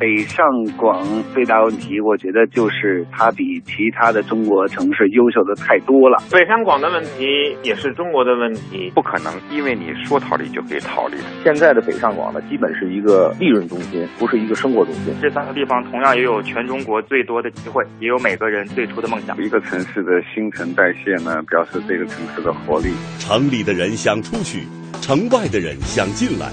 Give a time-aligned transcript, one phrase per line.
[0.00, 0.42] 北上
[0.78, 6.16] 广最大问题，我觉得就是它比其他的中国城市优秀的太多了。
[6.32, 11.18] 北上广的问题也是中国的问题，不可能因为你说逃离就可以逃离。
[11.44, 15.14] 现在的北上广呢，基本是一个利润中心，不是一个生活中心。
[15.20, 19.36] 这三个地方同样也有全中国最多的机会，也有每个人最初的梦想。
[19.36, 22.88] 一个城市的新陈代谢呢，表示这个城市的活力。
[23.18, 24.62] 城里的人想出去，
[25.02, 26.50] 城外的人想进来。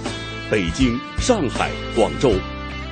[0.52, 2.30] 北京、上海、广州。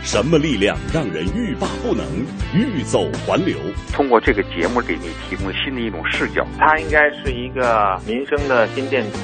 [0.05, 2.05] 什么力量让人欲罢不能、
[2.53, 3.57] 欲走还留？
[3.91, 9.17] 通过这个节目给你提供新的一种视角，它应该是一个民生的心电图。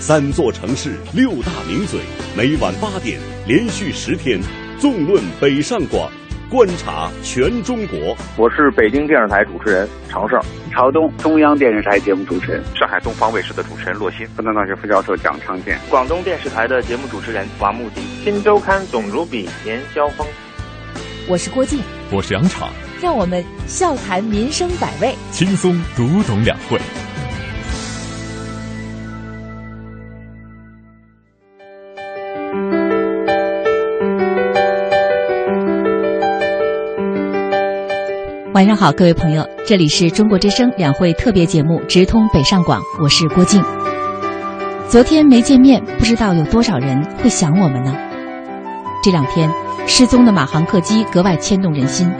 [0.00, 2.00] 三座城市，六大名嘴，
[2.36, 4.40] 每晚八点，连续十天，
[4.80, 6.10] 纵论北上广。
[6.50, 10.36] 观察全中国，我是北京电视台主持人常胜，
[10.72, 20.26] 朝东中央电视台节目主持人，上海东方卫视的主持人洛鑫，复旦大学副教授蒋昌建，广东电视台的节目主持人王木迪，新周刊总主笔严肖峰。
[21.28, 21.78] 我是郭靖，
[22.10, 22.66] 我是杨昶，
[23.00, 26.80] 让我们笑谈民生百味，轻松读懂两会。
[38.60, 43.64] 晚上好，各位朋友，这里是中国之声两会特别节目《直通北上广》，我是郭靖。
[44.86, 47.94] 昨天没见面，不知道有多少人会想我们呢？
[49.02, 49.50] 这两天
[49.86, 52.12] 失踪的马航客机格外牵动人心，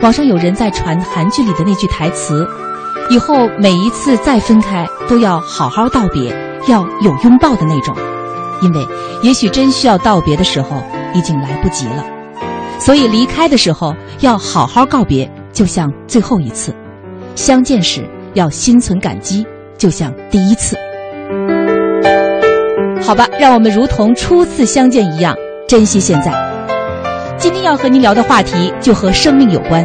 [0.00, 2.44] 网上有人在传韩剧里的那句台词
[3.08, 6.34] ：“以后每一次再分开，都要好好道别，
[6.66, 7.96] 要有拥抱的那种。”
[8.60, 8.84] 因为
[9.22, 10.82] 也许真需要道别的时候，
[11.14, 12.04] 已经来不及了，
[12.80, 15.30] 所以离开的时候要好好告别。
[15.56, 16.70] 就像最后一次
[17.34, 19.42] 相见时，要心存感激，
[19.78, 20.76] 就像第一次。
[23.02, 25.34] 好吧，让我们如同初次相见一样
[25.66, 26.30] 珍惜现在。
[27.38, 29.82] 今天要和您聊的话题就和生命有关，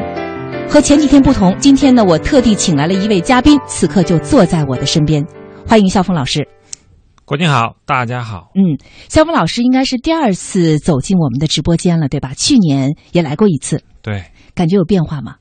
[0.70, 5.26] 和前几天不同，今天呢，我特地请来了一位嘉宾，此刻就坐在我的身边，
[5.66, 6.46] 欢迎肖峰老师。
[7.24, 8.50] 国庆好，大家好。
[8.56, 12.34] 嗯，肖峰老师应该是第二次走进我们的直播间了，对吧？
[12.36, 15.36] 去年也来过一次，对，感觉有变化吗？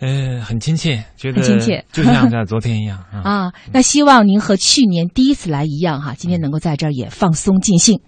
[0.00, 3.50] 呃，很亲切，觉得很亲切，就像在昨天一样啊。
[3.72, 7.98] 那希望您和去年第一次来一样哈，今天能够在这儿也放松尽兴。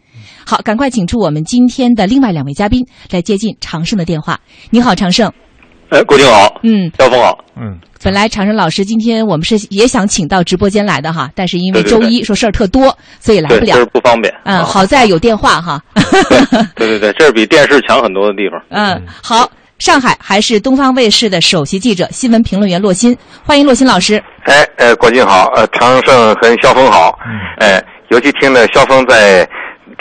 [0.47, 4.39] 好，赶快请出我们今天的另外两位嘉宾来接近长胜的电话。
[4.71, 5.33] 你好，长胜。
[5.89, 6.61] 哎，郭靖好。
[6.63, 6.89] 嗯。
[6.97, 7.37] 肖峰好。
[7.57, 7.77] 嗯。
[8.03, 13.75] 本来长胜老师今天我们是也想请到直播间来的哈，但是因为周一说事儿特多，所以来不了。
[13.75, 14.33] 今儿不方便。
[14.45, 15.83] 嗯，好在有电话哈。
[16.77, 18.63] 对对对，这是比电视强很多的地方。
[18.69, 19.51] 嗯，好。
[19.81, 24.23] 上海还是东方卫视的首席记者、新闻评论员骆鑫，欢迎骆鑫老师。
[24.45, 27.19] 哎，呃，国军好，呃，常胜和肖峰好，
[27.57, 29.49] 哎，尤其听了肖峰在。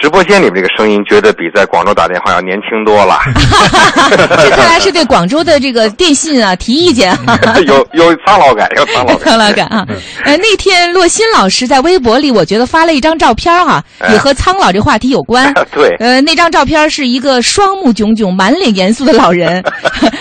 [0.01, 3.19] 直播间里面这个声音，觉得比在广州打电话要年轻多了。
[4.41, 7.17] 这看来是对广州的这个电信啊提意见。
[7.67, 9.19] 有有苍老感，有苍老感。
[9.19, 9.85] 苍老感啊！
[10.23, 15.53] 呃，那天洛鑫老师在微博里，我觉得发了一张照片哈，也和苍老这话题有关。
[15.71, 15.95] 对。
[15.99, 19.63] 呃，那张照片是一个双目炯炯、满脸严肃的老人，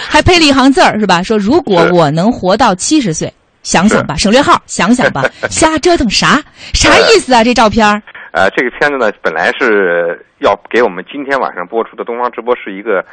[0.09, 1.22] 还配了一行字儿，是吧？
[1.22, 6.43] 说如果我能活到七十岁，想想吧，省略号，想想吧，瞎折腾啥？
[6.72, 7.44] 啥意思啊？
[7.44, 8.03] 这照片？
[8.33, 13.05] 呃，这个片子呢，本来是要给我们今天晚上播出的东方直播是一个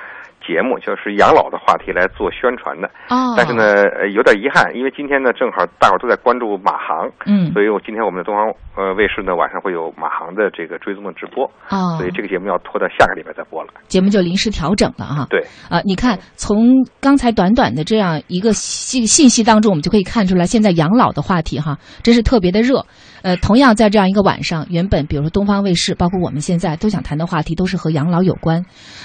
[0.45, 2.87] 节目，就是养老的话题来做宣传的。
[3.09, 3.33] 哦。
[3.35, 3.63] 但是呢，
[3.97, 7.09] 呃有点遗憾，因为今天呢，正好大伙都在关注马航。
[7.25, 7.51] 嗯。
[7.53, 11.45] 所以我今天我们的东方呃卫视呢，晚上会有马航的这个追踪的直播。
[11.69, 11.97] 哦。
[11.97, 13.69] 所以这个节目要拖到下个礼拜再播了。
[13.87, 15.25] 节目就临时调整了哈。
[15.29, 15.39] 对。
[15.69, 22.85] 啊，你看，从刚才短短的这样一个信信息当中，我们就可以看出来，现在养老的话题哈，真是特别的热。
[23.25, 28.63] 呃，同样在这样一个晚上，原本比如说东方卫视，包括我们现在都想谈的话题，都是和养老有关。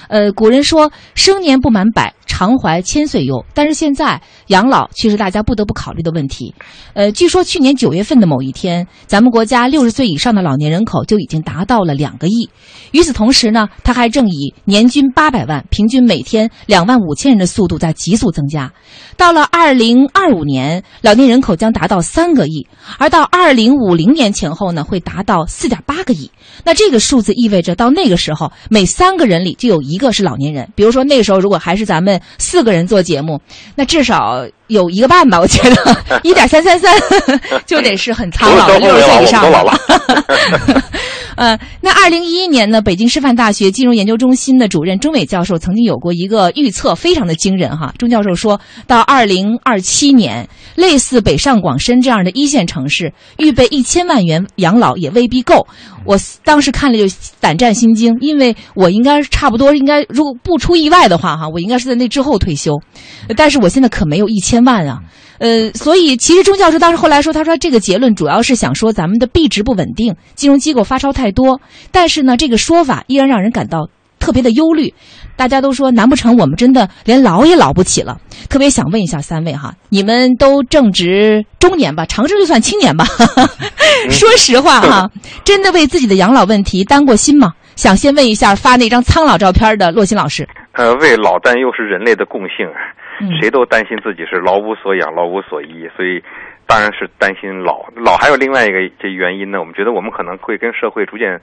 [0.08, 6.54] 呃，古人说“生年不满百，常怀千岁忧”，但是现在养老却是大家不得不考虑的问题。
[6.92, 12.50] 呃，据说去年九月份的某一天，咱们国家六十岁以上的老年人口就已经达到了两个亿。
[12.91, 18.70] 与此同时呢，它还正以年均八百万、平均每天两万五千人的速度在急速增加。
[19.16, 22.66] 到了二零二五年，老年人口将达到三个亿，
[22.99, 26.31] 而到二零五零年前后呢，会达到四点八个亿。
[26.65, 30.69] 那这个数字意味着，到那个时候，每三个人里就有一个是老年人。
[30.75, 33.41] 比如说，那个时候如果还是咱们四个人做节目，
[33.75, 35.41] 那至少有一个半吧。
[35.41, 36.95] 我觉得 一点三三三
[37.67, 39.75] 就得是很苍老的六十岁以上了。
[41.37, 47.94] 呃，那二零一一年呢，北京师范大学金融研究中心的主任钟伟教授曾经有过一个预测，非常的惊人哈。
[47.99, 55.67] 钟教授说到二零二七年，类似北上广深这样的一线城市，预备一千万元养老也未必够。
[56.05, 62.81] 我当时看了就胆战心惊，因为我应该差不多应该，如果不出意外的话哈，我应该是在那之后退休，
[63.37, 65.00] 但是我现在可没有一千万啊。
[65.40, 71.60] 呃，所以其实钟教授当时后来说，他说这个结论主要是想说咱们的币值不稳定，金融机构发钞太多。
[71.90, 73.88] 但是呢，这个说法依然让人感到
[74.19, 74.92] 特别的忧虑。
[75.37, 78.19] 大家都说，难不成我们真的连老也老不起了？
[78.50, 82.04] 特别想问一下三位哈，你们都正值中年吧？
[82.04, 83.06] 长生就算青年吧。
[84.10, 85.10] 说实话哈，
[85.42, 87.54] 真的为自己的养老问题担过心吗？
[87.76, 90.46] 想先问一下发那张苍老照片的洛辛老师。
[90.72, 92.66] 呃，为老担忧是人类的共性。
[93.40, 96.22] 谁都担心自己是老无所养、老无所依，所以
[96.67, 97.84] 当然是担心老。
[97.96, 101.40] 老还有另外一个这原因呢，我们觉得我们可能会跟社会逐渐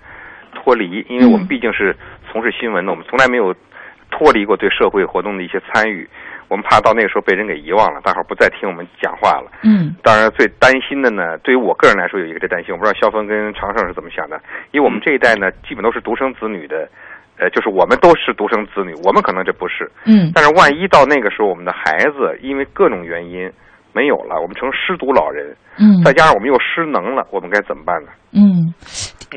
[0.53, 1.95] 脱离，因为我们毕竟是
[2.31, 3.53] 从事新闻的，我们从来没有
[4.09, 6.07] 脱离过对社会活动的一些参与。
[6.49, 9.51] 我们怕到那个时候被人给遗忘了，大伙儿不再听我们讲话了。
[9.63, 9.93] 嗯。
[10.01, 14.41] 当然，最担心的呢，对于我个人来说有一个这担心，我不知道肖峰跟常胜是怎么想的，
[14.71, 16.87] 因为我们这一代呢，基本都是独生子女的。
[17.39, 23.49] 呃，就是我们都是独生子女，我们可能这不是，嗯，但是万一到那个时候，我们的孩子因为各种原因
[23.93, 28.09] 没有了，我们成失独老人，嗯，再加上我们又失能了，我们该怎么办呢？
[28.33, 28.73] 嗯，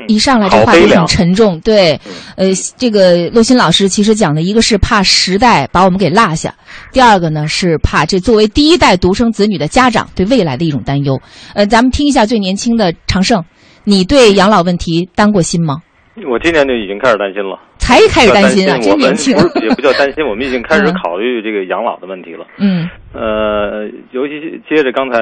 [0.08, 1.99] 一上来这话就很沉重，对，
[2.37, 6.55] 呃，这个陆新老师其实讲的一个是怕时代把我们给落下，
[6.93, 11.20] 第二个呢是怕这作为第一代独生子女的家长对未来的一种担忧。
[11.55, 13.44] 呃，咱们听一下最年轻的常胜，
[13.85, 15.82] 你对养老问题担过心吗？
[16.29, 17.58] 我今年就已经开始担心了，
[17.90, 18.78] 才开始担心啊！
[18.78, 22.46] 真年轻，也不叫担心，我们已经 开始考虑这个养老的问题了。
[22.58, 25.19] 嗯，呃，尤其接着刚才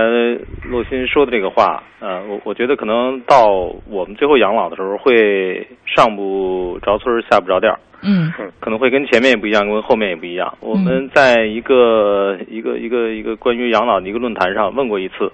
[0.69, 3.49] 洛鑫说的这个话，呃，我我觉得可能到
[3.89, 7.73] 我们最后养老的时候，会上不着村下不着店
[8.03, 8.31] 嗯，
[8.61, 10.53] 可能会跟前面也不一样，跟后面也不一样。
[10.61, 15.33] 我们在一个一个一个一个关于养老的一个论坛上问过一次，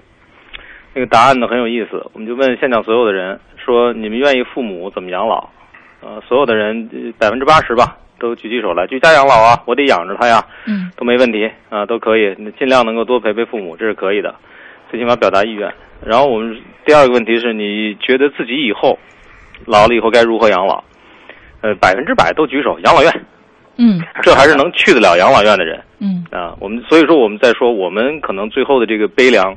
[0.95, 2.07] 那个答案呢很有意思。
[2.13, 5.49] 我们就问现场所有的人说：“你们愿意父母怎么养老？”
[6.05, 6.87] 呃，所有的人
[7.19, 14.35] 百分之八十吧，都举起手来，居家养老啊，我得养着他呀，嗯，都没问题啊，都可以，尽量能够多陪陪父母，这是可以的，
[14.91, 15.73] 最起码表达意愿。
[16.05, 18.99] 然后我们第二个问题是你觉得自己以后
[19.65, 20.85] 老了以后该如何养老？
[21.63, 23.25] 呃，百分之百都举手，养老院，
[23.79, 29.57] 嗯， 这还是能去得了养老院的人，嗯啊，我们所以说我们在说，我们可能最后的这个悲凉，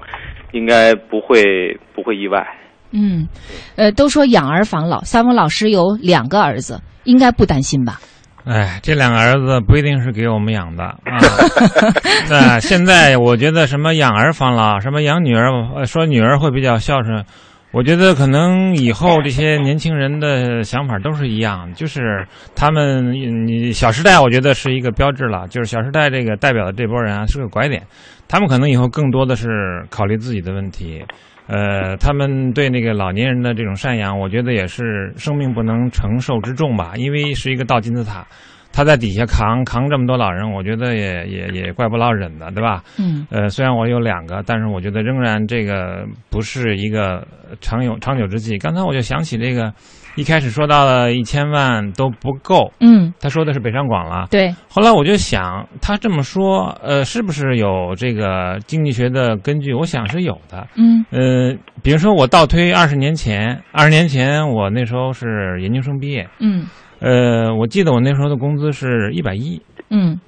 [0.53, 2.47] 应该不会不会意外。
[2.92, 3.28] 嗯，
[3.75, 8.00] 呃，都说养儿防老，三峰老师有两个儿子，应该不担心吧？
[8.45, 11.19] 哎，这两个儿子不一定是给我们养的啊。
[12.31, 17.25] 那现在我觉得什么养儿防老，什么养女儿，说女儿会比较孝顺，
[17.74, 22.25] 我觉得可能以后这些年轻人的想法都是一样，就是
[22.56, 27.83] 他们你《小时代》我觉得是一个标志了，就是《小时代》这个代表的这波人啊是个拐点，
[28.30, 31.04] 他们可能以后更多的是考虑自己的问题。
[31.47, 38.27] 呃，他们对那个老年人的这种赡养，我觉得也是生命不能承受之重吧，因为是一个倒金字塔，
[38.71, 42.83] 他在底下扛扛这么多老人，我觉得也也也怪不老忍的，对吧？
[42.99, 43.25] 嗯。
[43.31, 47.25] 呃，虽然我有两个，但是我觉得仍然这个不是一个
[47.61, 48.57] 长有长久之计。
[48.57, 49.73] 刚才我就想起这个。
[50.18, 54.52] 一开始说到了一千万都不够，嗯，他说的是北上广了，对。
[54.68, 59.75] 后来我就想，他这么说，呃，是不是有这个经济学的根据？
[59.75, 66.66] 我想是有的，嗯，呃，比如说我倒推二十年前，二十年前我那时候是研究生毕业，嗯，
[67.00, 69.62] 呃，我记得我那时候的工资是一百一，
[69.92, 70.19] 嗯，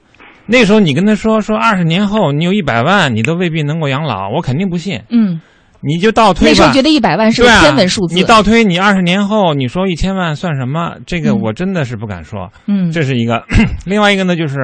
[0.46, 5.42] 那时候你跟他说说二十年后你有一百万，你都未必能够养老，我肯定不信，嗯。
[5.82, 6.50] 你就倒推吧。
[6.50, 8.16] 那时候觉得一百万是个天文数字。
[8.16, 10.96] 你倒推，你二十年后你说一千万算什么？
[11.06, 12.52] 这个我真的是不敢说。
[12.68, 13.44] 嗯，这是一个。
[13.86, 14.58] 另外一个呢，就是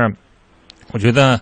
[0.91, 1.39] 我觉得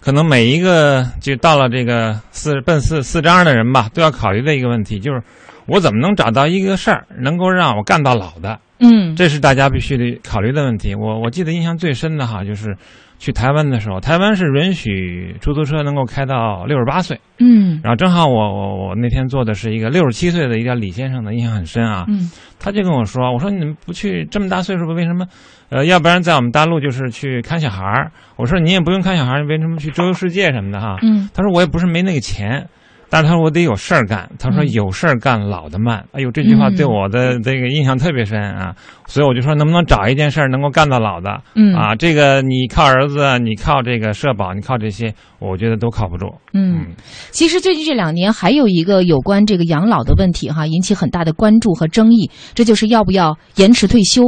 [0.00, 5.22] 可能每一个就到了这个四奔四四张的人吧，都要考虑的一个问题，就是
[5.66, 8.58] 我怎么能找到一个事儿能够让我干到老的？
[8.78, 10.94] 嗯，这是大家必须得考虑的问题。
[10.94, 12.74] 我我记得印象最深的哈，就是
[13.20, 17.20] 去台湾的时候，台湾是允许出租车能够开到六十八岁。
[17.38, 22.06] 嗯，然后正好我我我那天坐的是一个六十七岁的一个李先生的，印象很深啊。
[22.08, 25.26] 嗯，他就跟我说：“我说你们不去这么大岁数，为什么？
[25.68, 28.10] 呃，要不然在我们大陆就是去看小孩儿。
[28.36, 30.96] 我说你也不用看小孩儿，你为什么去周游世界什么的哈？
[31.02, 32.68] 嗯，他说我也不是没那个钱，
[33.10, 34.30] 但是他说我得有事儿干。
[34.38, 36.06] 他说有事儿干老的慢。
[36.12, 38.74] 哎呦，这句话对我的这个印象特别深啊。
[39.06, 41.42] 所以我就说，能不能找一件事儿能够干到老的？
[41.56, 46.32] 嗯啊，这个你靠儿子，你靠这个社保，你靠这些，我觉得都靠不住。
[46.52, 46.86] 嗯，
[47.32, 54.22] 其实最近这两年还有一个有关这个养老的问题哈，引起很大的关注和争议，这就是要不要延迟退休。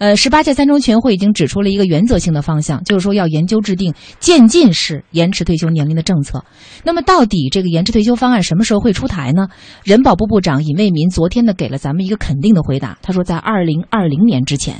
[0.00, 6.42] 呃，十八届三中全会已经指出了一个原则性的方向，就是说要研究制定渐进式延迟退休年龄的政策。
[6.84, 9.48] 那么，到底这个延迟退休方案什么时候会出台呢？
[9.82, 14.76] 人保部部长尹卫民昨天呢给了咱们一个肯定的回答，他说在二零二零年之前。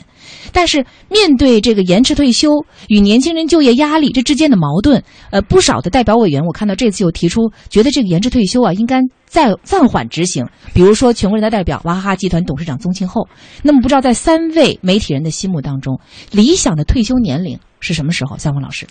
[0.53, 10.47] 但是面对这个延迟退休与年轻人就业压力这之间的矛盾，呃，不少的代表委员我看到这次又提出，觉得这个延迟退休啊应该再暂缓执行。
[10.73, 13.27] 比如说全国人大代表娃哈哈集团董事长宗庆后。
[13.63, 15.99] 那么不知道在三位媒体人的心目当中，
[16.31, 18.39] 理想的退休年龄是什么时候？
[18.39, 18.87] 夏峰老师。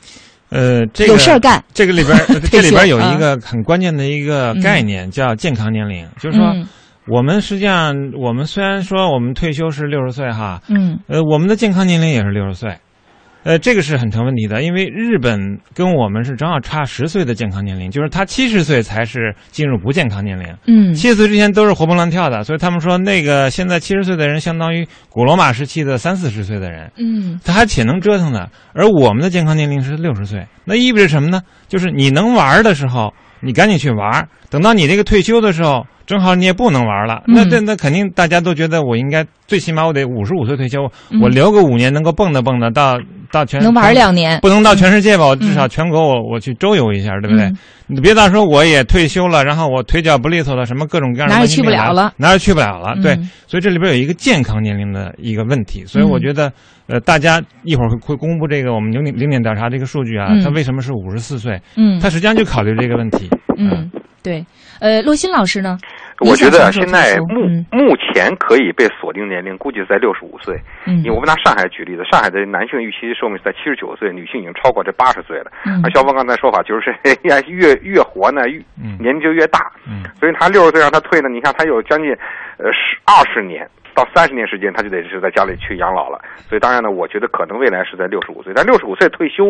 [0.51, 1.63] 呃，这个有事儿干。
[1.73, 2.15] 这个里边，
[2.51, 6.53] 这里边有一个很关键的一个概念，叫健康年龄，就是说。
[7.07, 12.77] 我们实际上，我们虽然说我们退休是六十岁哈，嗯，呃，我们的健康年龄也是六十岁，
[13.43, 31.41] 呃，这个是很成问题的，因为日本跟我们是正好差十岁的健康年龄，就是他七十岁才是进入不健康年龄，嗯，七十岁之前都是活蹦乱跳的，所以他们说那个现在七十岁的人相当于古罗马时期的三四十岁的人，嗯，他还挺能折腾的，而我们的健康年龄是六十岁，那意味着什么呢？
[31.67, 35.83] 就是你能玩的时候，你赶紧去玩，等到你这个退休的时候。
[36.07, 40.91] 正好你也不能玩了，那这那肯定大家都觉得我应该最起码我得五十五岁退休，
[41.21, 42.99] 我留个五年能够蹦跶蹦跶到
[43.31, 45.25] 到全能玩两年，不能到全世界吧？
[45.25, 47.49] 我至少全国我我去周游一下，对不对？
[47.87, 52.93] 你别到时候我也退休了，然后我腿脚不利索了，什么各种各样的哪也去不了了，哪也去不了了。
[53.01, 53.15] 对，
[53.47, 56.51] 所以这里边有一个健康年龄的一个问题，所以我觉得
[56.87, 61.57] 呃，大家一会儿会公布这个我们零零零点调查这个数据啊，他为什么是五十四岁？
[61.77, 63.29] 嗯，他实际上就考虑这个问题。
[63.57, 63.89] 嗯，
[64.23, 64.45] 对，
[64.79, 65.77] 呃，洛欣老师呢？
[66.19, 70.55] 我觉得现在目目前可以被锁定年龄，估计是在六十五岁。
[70.85, 75.51] 嗯，因为我们拿上海举例子，上海的男性预期寿命是在七十九岁，女性已经超过这八十岁了。
[75.65, 76.95] 嗯，而肖峰刚才说法就是
[77.47, 78.61] 越越活呢，越
[78.99, 79.71] 年龄就越大。
[79.87, 82.11] 嗯，所以他六十岁让他退呢，你看他有将近
[82.57, 83.67] 呃十二十年。
[83.93, 86.19] 到三十年时间，他就得是在家里去养老了。
[86.47, 88.53] 所以当然呢，我觉得可能未来是在六十五岁。
[88.55, 89.45] 但六十五岁退休，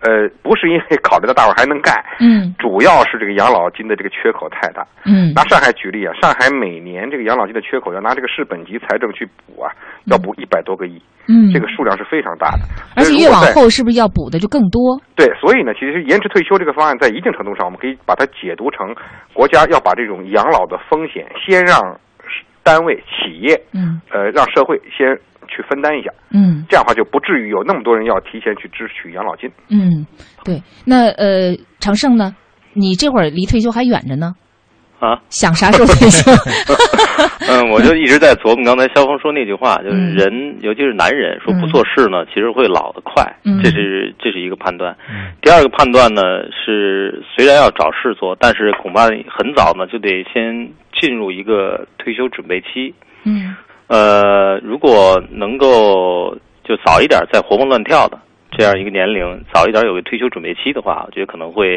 [0.00, 4.86] 呃，不是因为考虑到大伙还能干，嗯，主要是这个养老金的这个缺口太大。
[5.04, 9.70] 嗯，拿上海举例啊，上海每年这个养老金的缺口要拿这个市本级财政去补啊，
[10.06, 11.00] 要补一百多个亿。
[11.28, 12.64] 嗯，这个数量是非常大的。
[12.96, 14.98] 而且越往后是不是要补的就更多？
[15.14, 18.94] 对，所以呢，其实延迟退休这个方案在一定程度上，我们可以把它解读成
[19.32, 21.78] 国家要把这种养老的风险先让。
[22.62, 25.06] 单位、企业，嗯，呃，让社会先
[25.48, 29.50] 去分担一下，嗯，这样的话就不至于有那么多人要提前去支取养老金。
[29.68, 30.06] 嗯，
[30.44, 30.62] 对。
[30.84, 32.34] 那呃，长胜呢？
[32.74, 34.32] 你这会儿离退休还远着呢，
[34.98, 35.20] 啊？
[35.28, 36.30] 想啥时候退休？
[37.50, 43.22] 嗯，我就一直在琢磨刚才肖峰说那句话，就是人，尤其是男人，说不做事呢，其实会老得快，
[43.62, 44.96] 这是这是一个判断。
[45.42, 50.72] 第二个判断呢是，虽然要找事做，但是恐怕很早呢就得先。
[51.02, 52.94] 进入一个退休准备期，
[53.24, 53.56] 嗯，
[53.88, 58.16] 呃，如果能够就早一点再活蹦乱跳的
[58.52, 61.74] 这样一个年龄，早一点有个退休准备期的话，我觉得可能会，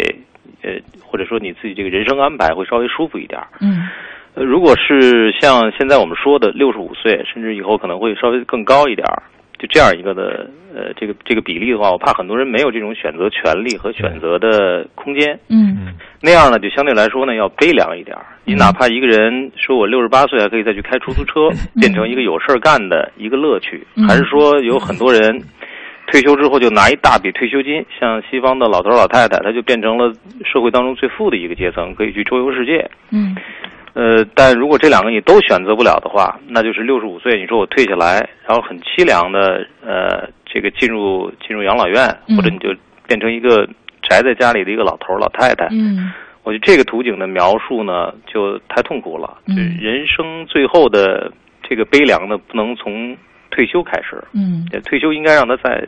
[0.62, 3.42] 呃，或者说你自己这个人生安排会稍微舒服一点。
[3.62, 3.90] 嗯，
[4.36, 9.08] 呃，如果是像现在我们说的六十五岁，甚至以后可能会稍微更高一点，
[9.58, 15.40] 就这样一个的呃这个这个比例的话，我怕很多人没有这种选择权利和选择的空间。
[15.50, 18.16] 嗯，那样呢，就相对来说呢要悲凉一点。
[18.44, 25.42] 你哪怕一个人说我六十八岁还可以再去开出租车，变成一个有事儿干的一个乐趣，还是说有很多人
[26.12, 32.88] 退休之后就拿一大笔退休金，像西方的老头老太太，他就变成了社会当中最富的一个阶层，可以去周游世界。
[33.10, 33.36] 嗯，
[33.96, 42.76] 呃，但如果这两个你都选择不了的话，那就是六十五岁，你说我退下来，然后很凄凉的呃，这个进入进入养老院，或者你就
[43.08, 43.66] 变成一个
[44.04, 45.68] 宅在家里的一个老头老太太。
[45.72, 46.12] 嗯。
[46.44, 49.38] 我觉得这个图景的描述呢，就太痛苦了。
[49.48, 51.32] 嗯，人生最后的
[51.64, 53.18] 这个悲凉呢，不能从
[53.50, 54.24] 退休开始。
[54.34, 55.88] 嗯，退休应该让他再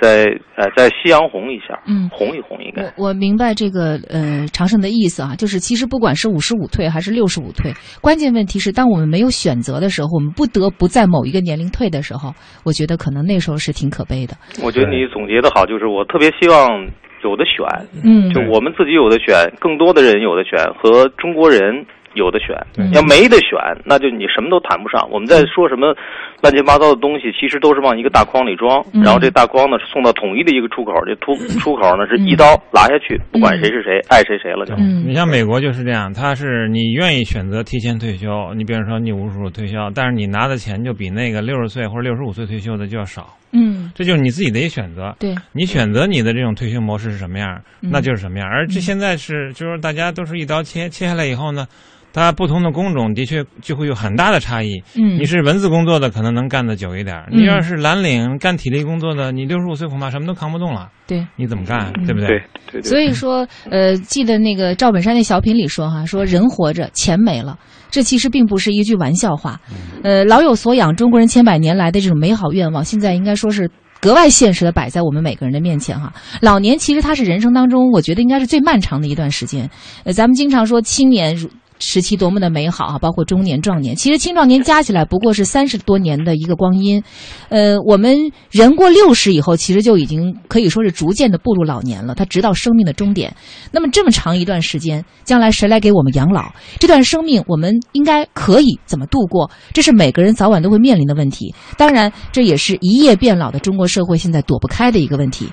[0.00, 0.24] 再
[0.56, 1.78] 呃再夕阳红一下。
[1.86, 2.82] 嗯，红一红应该。
[2.96, 12.32] 我我明白这个呃长胜的意思啊，就是其实不管是五十五退还是六十五退，关键问题是当我们没有选择的时候，我们不得不在某一个年龄退的时候，
[12.64, 14.34] 我觉得可能那时候是挺可悲的。
[14.62, 16.88] 我觉得你总结的好，就是我特别希望。
[17.24, 17.64] 有的选，
[18.04, 22.54] 嗯，就我们自己有的选，更多的人有的选，和中国人有的选，
[22.92, 25.08] 要没得选，那就你什么都谈不上。
[25.10, 25.96] 我们在说什么
[26.44, 34.76] 乱七八糟的东西，其实都是往一个大筐里装，然后这大筐呢是送到统一的一个出口，这出出口呢是一刀拉下去，不管谁是谁，爱谁谁了就。
[34.76, 43.26] 你像美国就是这样，他是你愿意选择提前退休，你比如说你五十五退休，但是你拿的钱就比那个六十岁或者六十五岁退休的就要少。
[43.52, 45.16] 嗯，这就是你自己的一选择。
[45.18, 48.46] 对，你选择你的这种退休模式是什么样，那就是什么样。
[48.46, 51.66] 而这现在是就是大家都是一刀切，切下来以后呢。
[52.14, 54.80] 它不同的工种的确就会有很大的差异。
[54.96, 60.88] 嗯，你是文字工作的，可能能干得久一点；你要是蓝领干体力工作的，你六十五岁恐怕什么都扛不动了。
[61.08, 61.92] 对，你怎么干？
[62.06, 62.28] 对不对？
[62.70, 62.82] 对对。
[62.82, 67.58] 所以说，呃，记得那个赵本山那小品里说哈，说人活着，钱没了，
[67.90, 69.60] 这其实并不是一句玩笑话。
[70.04, 73.68] 呃，老有所养，中国人千百年来的这种美好愿望，现在应该说是
[74.00, 76.12] 格外现实的摆在我们每个人的面前哈。
[76.40, 79.68] 老年其实它是人生当中，我觉得应该是最漫长的一段时间。
[80.04, 81.36] 呃，咱们经常说青年。
[81.78, 82.98] 时期多么的美好啊！
[82.98, 87.02] 包括中年、壮年，其实青壮年加起来不过是三十多年的一个光阴。
[87.48, 88.16] 呃，我们
[88.50, 92.14] 人过六十以后，其实就已经可以说是逐渐的步入老年了。
[92.14, 93.34] 他直到生命的终点。
[93.70, 96.52] 那么这么长一段时间，将来谁来给我们养老？
[96.78, 99.50] 这段生命我们应该可以怎么度过？
[99.72, 101.54] 这是每个人早晚都会面临的问题。
[101.76, 105.48] 当然，这也是一夜变老的中国社会现在躲不开的一个问题。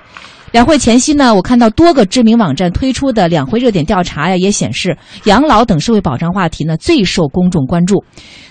[0.51, 8.03] 两会前夕呢，我看到多个知名网站推出的两会热点调查呀，也显示养老等社会保障话题呢最受公众关注。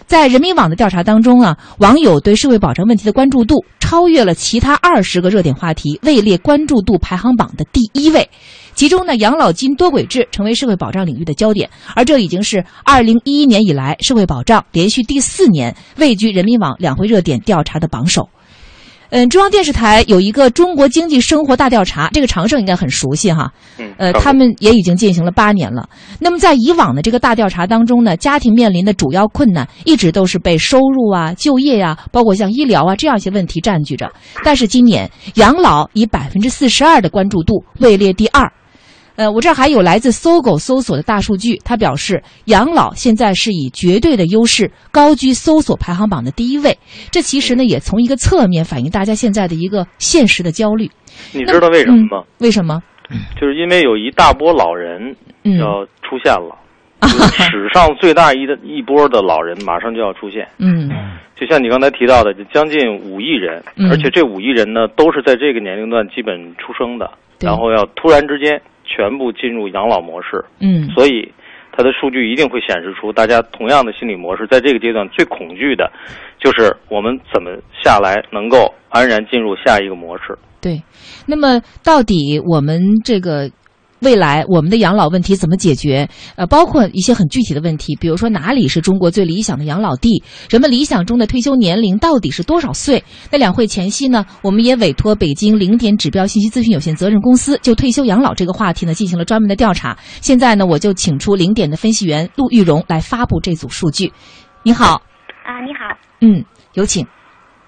[0.07, 8.28] 在人民网的调查当中啊，网友对社会保障问题的关注度超越了其他二十个热点话题，位列关注度排行榜的第一位。
[8.75, 18.26] 其中呢，养老金多轨制成为社会保障领域的焦点，而这已经是二零一一年以来社会保障连续第四年位居人民网两会热点调查的榜首。
[19.10, 23.52] 嗯，中央电视台有一个中国经济生活大调查，这个常胜应该很熟悉哈。
[23.78, 25.88] 嗯，呃，他们也已经进行了八年了。
[26.18, 34.10] 那么在以往的这个大调查当中呢，家庭面临的主要困难一直都是被收入啊、就业呀，包括像医疗啊这样一些问题占据着。
[34.44, 38.50] 但是今年养老以百分之四十二的关注度位列第二。
[39.20, 46.74] 呃，我这儿还有来自搜狗搜索的大数据，他表示养老现在是以绝对的优势高居搜索排行榜的第一位。
[47.10, 50.90] 这其实呢，也从一个侧面反映大家现在的一个现实的焦虑。
[51.34, 52.24] 你知道为什么吗？
[52.38, 52.82] 为什么？
[53.38, 55.14] 就是因为有一大波老人
[55.58, 56.56] 要出现了，
[57.50, 60.48] 史上最大一的一波的老人马上就要出现。
[60.56, 60.88] 嗯，
[61.36, 68.58] 就像你刚才提到的，就将近五亿人，而且这五亿人呢，都是在这个年龄段基本出生的，然后要突然之间。
[68.90, 71.32] 全部进入养老模式，嗯，所以
[71.73, 75.90] 它的数据一定会显示出大家同样的心理模式，在这个阶段最恐惧的，
[76.38, 77.50] 就是我们怎么
[77.82, 80.37] 下来能够安然进入下一个模式。
[80.61, 80.82] 对，
[81.26, 83.49] 那么到底我们这个。
[84.00, 86.08] 未来我们的养老问题怎么解决？
[86.36, 90.23] 呃，包括一些很具体的问题，比如说哪里是中国最理想的养老地？
[90.49, 93.02] 人们理想中的退休年龄到底是多少岁？
[93.30, 99.97] 那两会前夕呢，我们也委托北京零点指标信息咨询有限责任公司就退休养老这个话题呢进行了专门的调查。
[100.21, 104.10] 现在呢，我就请出零点的分析员陆玉荣来发布这组数据。
[104.63, 105.02] 你好，
[105.45, 107.06] 啊，你好，嗯，有请。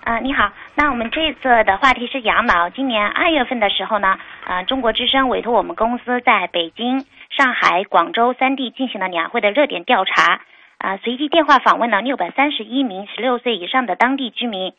[0.04, 0.50] 啊，你好。
[0.74, 2.68] 那我们这次的话题是养老。
[2.74, 4.08] 今年二月份的时候呢，
[4.44, 10.42] 啊，中国之声委托我们公司在北京、上海、广州三地进行了两会的热点调查，
[10.78, 14.72] 啊，随机电话访问了六百三十一名十六岁以上的当地居民。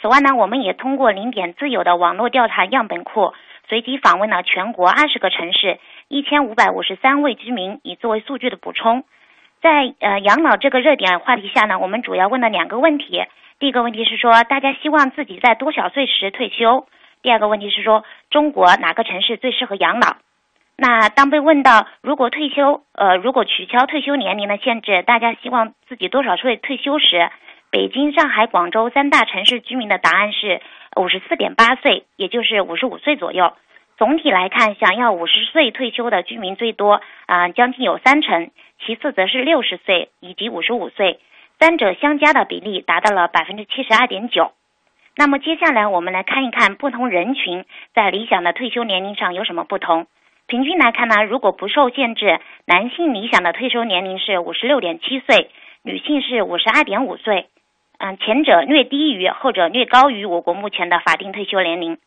[0.00, 3.34] 此外呢，我们也通过零点自有的网络调查样本库，
[3.68, 5.78] 随机访问了全国二十个城市
[6.08, 9.04] 一千五百五十三位居民，以作为数据的补充。
[9.60, 13.22] 在呃养老这个热点话题下呢，我们主要问了两个问题。
[13.58, 16.86] 第一个问题是说，大家希望自己在多少岁时退休？
[17.20, 20.16] 第二个问题是说，中国哪个城市最适合养老？
[20.76, 27.28] 那当被问到如果退休，呃，如果取消退休年龄的限制，大家希望自己多少岁退休时，
[27.70, 30.62] 北京、上海、广州三大城市居民的答案是
[30.96, 33.52] 五十四点八岁，也就是五十五岁左右。
[33.98, 38.50] 总体来看，想要五十岁退休的居民最多，啊，将近有三成，
[38.86, 41.20] 其次则是六十岁以及五十五岁。
[41.58, 44.52] 三者相加的比例达到了百分之七十二点九。
[45.20, 50.06] 那么接下来我们来看一看不同人群在理想的退休年龄上有什么不同。
[50.46, 55.50] 平均来看呢，如果不受限制，男性理想的退休年龄是五十六点七岁，
[55.82, 57.48] 女性是五十二点五岁。
[57.98, 61.98] 嗯，前者略低于，后者略高于我国目前的法定退休年龄。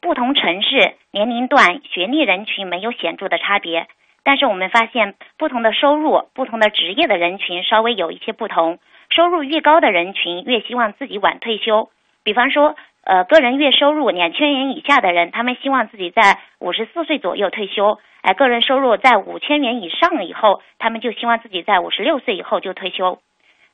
[0.00, 3.86] 不同城市、年龄段、学历人群没有显著的差别，
[4.24, 8.80] 但是我们发现不同的收入、不同的职业的人群稍微有一些不同。
[9.10, 11.90] 收入越高的人群越希望自己晚退休，
[12.26, 23.20] 比方说，呃个人月收入两千元以下的人，他们希望自己在五十四岁左右退休；哎，个人收入在五千元以上以后，他们就希望自己在五十六岁以后就退休。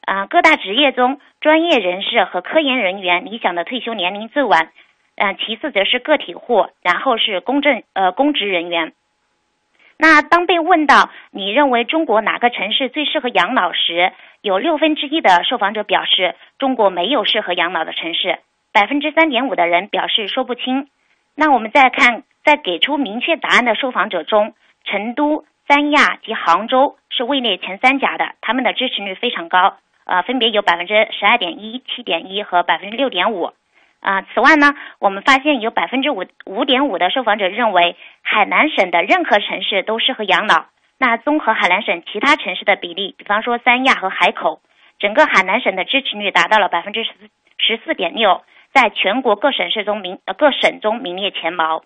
[0.04, 4.68] 啊，各大职业中，专业人士和科研人员理想的退休年龄最晚，
[5.16, 8.92] 嗯，其次则是个体户，然后是公证呃公职人员。
[9.96, 18.40] 那当被问到你认为中国哪个城市最适合养老时，有六分之一的受访者表示中国没有适合养老的城市，
[18.72, 20.88] 百分之三点五的人表示说不清。
[21.36, 29.76] 那我们再看，在给出明确答案的受访者中，成都、三亚及杭州是位列前三甲的，他们的支持率非常高。
[30.06, 33.52] 呃，分别有百分之十二点一、七点一和百分之六点五。
[34.00, 40.64] 啊，此外呢，我们发现有百分之五五点五的受访者认为海南省的任何城市都适合养老。
[41.02, 44.60] 那综合海南省其他城市的比例，比方说三亚和海口，
[45.00, 47.10] 整个海南省的支持率达到了百分之十
[47.58, 51.82] 十四点六，在全国各省市中名呃各省中名列前茅。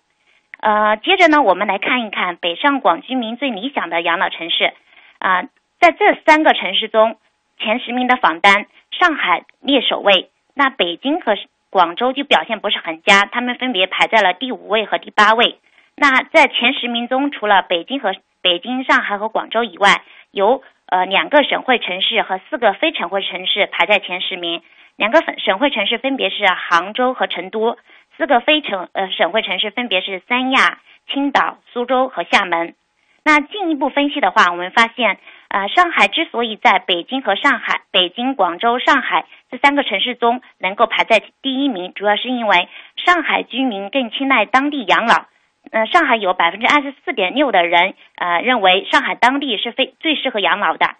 [0.59, 4.71] 呃，接着呢，我们来看一看北上广居民最理想的养老城市。
[5.17, 5.45] 啊，
[5.79, 7.17] 在这三个城市中。
[7.59, 11.35] 前十名的榜单，上海列首位，那北京和
[11.71, 15.57] 广州就表现不是很佳，他们分别排在了第五位和第八位。
[15.95, 24.61] 那在前十名中，除了北京和北京、上海和广州以外，有呃两个省会城市和四个非省会城市排在前十名。
[24.95, 27.77] 两个省省会城市分别是杭州和成都，
[28.17, 32.75] 四个非城呃省会城市分别是三亚、青岛、苏州和厦门。
[33.23, 35.17] 那进一步分析的话，我们发现。
[35.49, 45.25] 啊，上海之所以在北京和上海、北京、广州、上海这三个城市中能够排在第一名，主要是因为上海居民更青睐当地养老。
[45.71, 50.95] 呃，上海有百分之二十四点六的人呃认为上海当地是非最适合养老的。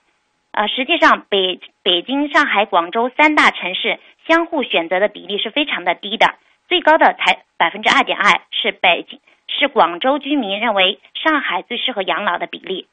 [0.52, 6.36] 呃，实际上北北京、上海、广州三大城市相互选择的比例是非常的低的，
[6.68, 12.88] 最高的才百分之二点二，是北京是广州居民认为上海最适合养老的比例。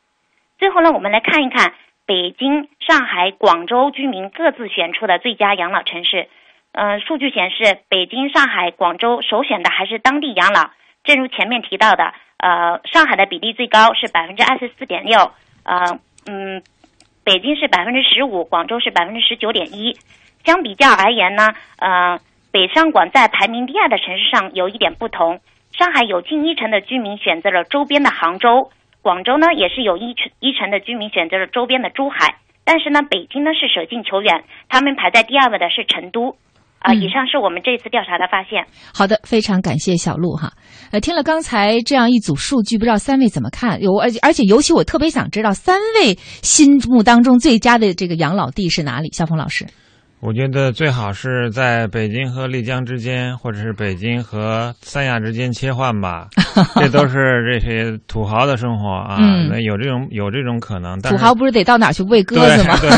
[0.58, 1.72] 最后呢，我们来看一看
[2.06, 6.28] 北京、上海、广州居民各自选出的最佳养老城市。
[6.72, 10.70] 嗯，数据显示，北京、上海、广州首选的还是当地养老。
[11.04, 16.62] 正如前面提到的，呃，上海的比例最高是百分之二十四点六，呃，嗯，
[17.22, 19.96] 北京是百分之十五，广州是百分之十九点一。
[20.44, 22.18] 相比较而言呢，呃，
[22.50, 25.40] 北上广在排名第二的城市上有一点不同。
[25.72, 28.70] 上海有近一成的居民选择了周边的杭州。
[29.02, 36.36] 广州呢，也是有一成一成的居民选择了周边的珠海，但是呢，北京呢是舍近求远，他们排在第二位的是成都。
[36.84, 38.62] 啊，以上是我们这次调查的发现。
[38.92, 40.52] 好的，非常感谢小陆哈。
[40.92, 43.80] 呃，听了刚才这样一组数据，不知道三位怎么看？
[43.80, 49.10] 有而且而且尤其我特别想知道，三位心目当中最佳的这个养老地是哪里？
[49.12, 49.66] 肖峰老师。
[50.24, 56.28] 我觉得最好是在北京和丽江之间，或者是北京和三亚之间切换吧。
[56.80, 59.18] 这都是这些土豪的生活啊，
[59.50, 60.98] 那有这种有这种可能。
[61.02, 62.74] 但土豪不是得到哪去喂鸽 子吗？
[62.80, 62.88] 对，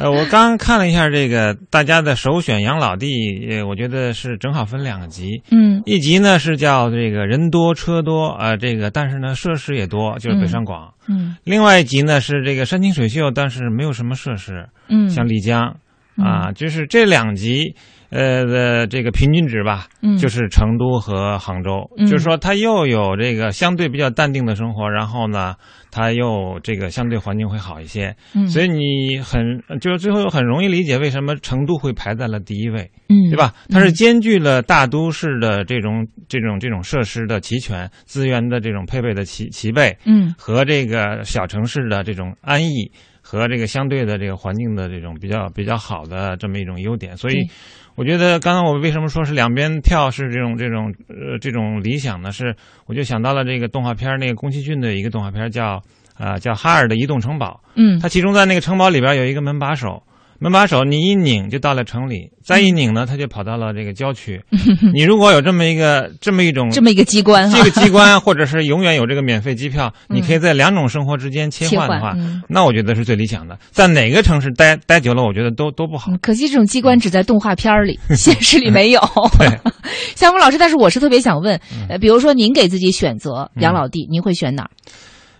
[0.00, 5.40] 呃，我刚看了一下这个大家的首选养老地，我觉得是正好分两个级。
[5.52, 10.92] 嗯，一级呢是叫这个人多车多啊，这个但是呢设施也多，就是北上广。
[11.08, 14.66] 嗯，另外一级呢是这个山清水秀，但是没有什么设施。
[14.88, 15.76] 嗯，像丽江。
[16.16, 17.74] 啊，就是这两级，
[18.10, 25.54] 呃的这个平均值吧，嗯，就是成都和杭州，就是说它又有这个相对比较淡定的生活，然后呢，
[25.90, 33.54] 它又这个相对环境会好一些，嗯，所以你很就是最后很容易理解为什么成都会排在了第一位，嗯，对吧？
[33.70, 42.92] 它是兼具了大都市的这种这种这种设施的齐全，资源的这种配备的齐齐备，嗯，和这个小城市的这种安逸。
[43.22, 47.48] 和这个相对的这个环境的这种比较比较好的这么一种优点，所以
[47.94, 52.32] 我觉得刚才我为什么说是两边跳是这种这种呃这种理想呢？
[52.32, 52.54] 是
[52.86, 55.80] 我就想到了这个动画片那个宫崎骏的一个动画片叫
[56.18, 60.02] 啊叫哈尔的移动城堡，嗯，它其中在那个城堡里边有一个门把手。
[60.42, 64.42] 门把手，你一拧就到了城里，再一拧呢，他就跑到了这个郊区。
[64.92, 72.16] 你如果有这么一个这么一种这么一个机关，这个机关，或者是永远有这个免费机票，你可以在两种生活之间切换的话，
[72.48, 73.56] 那我觉得是最理想的。
[73.70, 76.10] 在哪个城市待待久了，我觉得都都不好。
[76.20, 79.00] 可惜这种机关只在动画片里，现实里没有。
[79.38, 79.46] 对，
[80.16, 81.56] 夏峰老师，但是我是特别想问，
[81.88, 84.70] 呃，比如说您给自己选择养老地，您会选哪儿？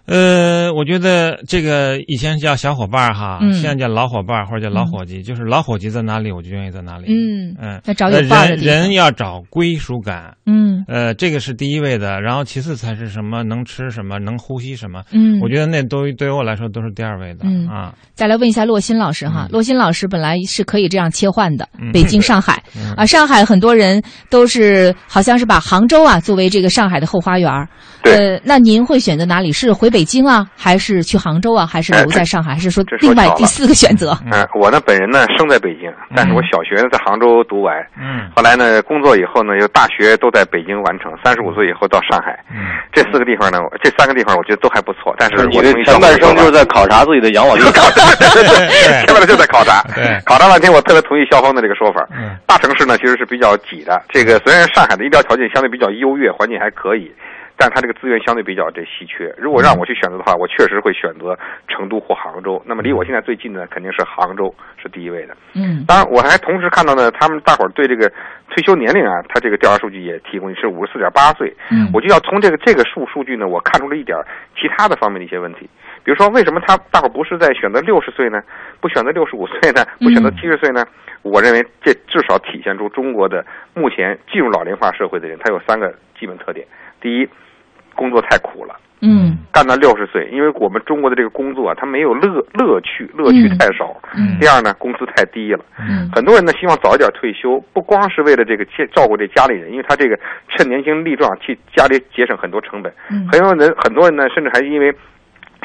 [0.06, 3.52] 呃，我觉得这个以前叫小伙伴哈，嗯。
[3.52, 7.06] 现在叫老伙伴或者叫老伙计，就是老伙计在哪里，我就愿意在哪里。
[7.08, 10.36] 嗯嗯，要找有伴人人要找归属感。
[10.46, 10.84] 嗯。
[10.88, 15.02] 呃，这个是第一位的，然后其次才是什么能吃什么，能呼吸什么。
[15.12, 15.38] 嗯。
[15.40, 17.44] 我觉得那都对于我来说都是第二位的。
[17.44, 17.68] 嗯。
[17.68, 22.60] 啊，再来问一下洛欣老师哈，洛欣老师本来是可以这样切换的，嗯 北京、上海。
[22.76, 22.92] 嗯。
[22.94, 27.48] 啊，上海很多人都是好像是把杭州啊作为这个上海的后花园
[28.04, 29.52] 呃，那您会选择哪里？
[29.52, 34.16] 是回北京啊，还是去杭州啊，还是留在上海，还是说另外第四个选择？
[34.30, 47.72] 嗯，我呢本人呢生在北京，但是我小学呢在杭州读完，嗯，后来呢工作以后呢又大学都在北京完成，三十五岁以后到上海，嗯，这四个地方呢，这三个地方我觉得都还不错，但是你的我同意前半生就是在考察自己的养老历史。
[49.06, 50.20] 前面就在考察，对。
[50.24, 52.06] 考察半天，我特别同意肖峰的这个说法。
[52.10, 52.36] 嗯。
[52.46, 57.10] 大城市呢其实是比较挤的，这个虽然上海的医疗条件相对比较优越，环境还可以，
[57.56, 59.32] 但是它这个资源相对比较这稀缺。
[59.38, 61.38] 如果让我去选择的话，我确实会选择
[61.68, 62.60] 成都或杭州。
[62.66, 65.36] 那么离我现在最近的肯定是杭州，是第一位的。
[65.54, 68.10] 嗯当然，我还同时看到呢，他们大伙儿对这个
[68.50, 71.54] 退休年龄啊，他这个调查数据也提供是五十四点八岁。
[71.70, 75.68] 嗯我就要从这个这个数数据呢，我看出了一点儿其他的方面的一些问题。
[76.04, 78.42] 比如说，为什么他大伙儿不是在选择六十岁呢？
[78.80, 79.84] 不选择六十五岁呢？
[80.00, 80.84] 不选择七十岁呢？
[81.22, 86.66] 我认为这至少体现出中国的目前进入老龄化社会的人，他有三个基本特点：
[87.00, 87.28] 第一，
[87.94, 88.74] 工作太苦了。
[89.04, 94.00] 嗯干到六十岁，因为我们中国的这个工作啊，它没有乐乐趣，乐趣太少。
[94.14, 95.64] 嗯第二呢，工资太低了。
[95.76, 100.16] 嗯很多人呢希望早一点退休，不光是为了这个接照顾这家里人，因为他这个
[100.48, 102.92] 趁年轻力壮，替家里节省很多成本。
[103.10, 104.94] 嗯很多人很多人呢，甚至还因为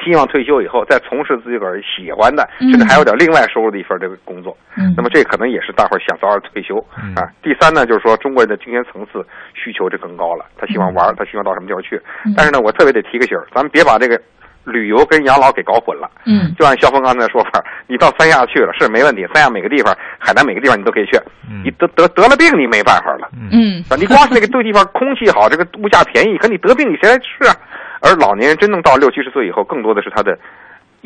[0.03, 4.55] 希望退休以后再从事自己个儿喜欢的，嗯甚至还有点另外收入的一份这个工作。
[4.77, 6.77] 嗯那么这可能也是大伙儿想早点退休、
[7.15, 7.25] 啊。
[7.41, 11.99] 第三呢，就是说中国人的精神层次需求就更高了，他希望玩，他希望到什么地方去。
[12.25, 14.19] 嗯但是呢，我特别得提个醒儿，咱们别把这个
[14.63, 16.09] 旅游跟养老给搞混了。
[16.25, 21.17] 嗯就按肖峰刚才的说法，你到三亚去了是没问题，三亚每个地方、海南每个地方你都可以去。
[21.63, 27.55] 你得得得了病你没办法了，嗯啊，你光是那个对地方空气好，这个物价便宜，可你得病你谁来吃啊？
[28.01, 30.37] 而老年人真正到六七十岁以后，更多的是他的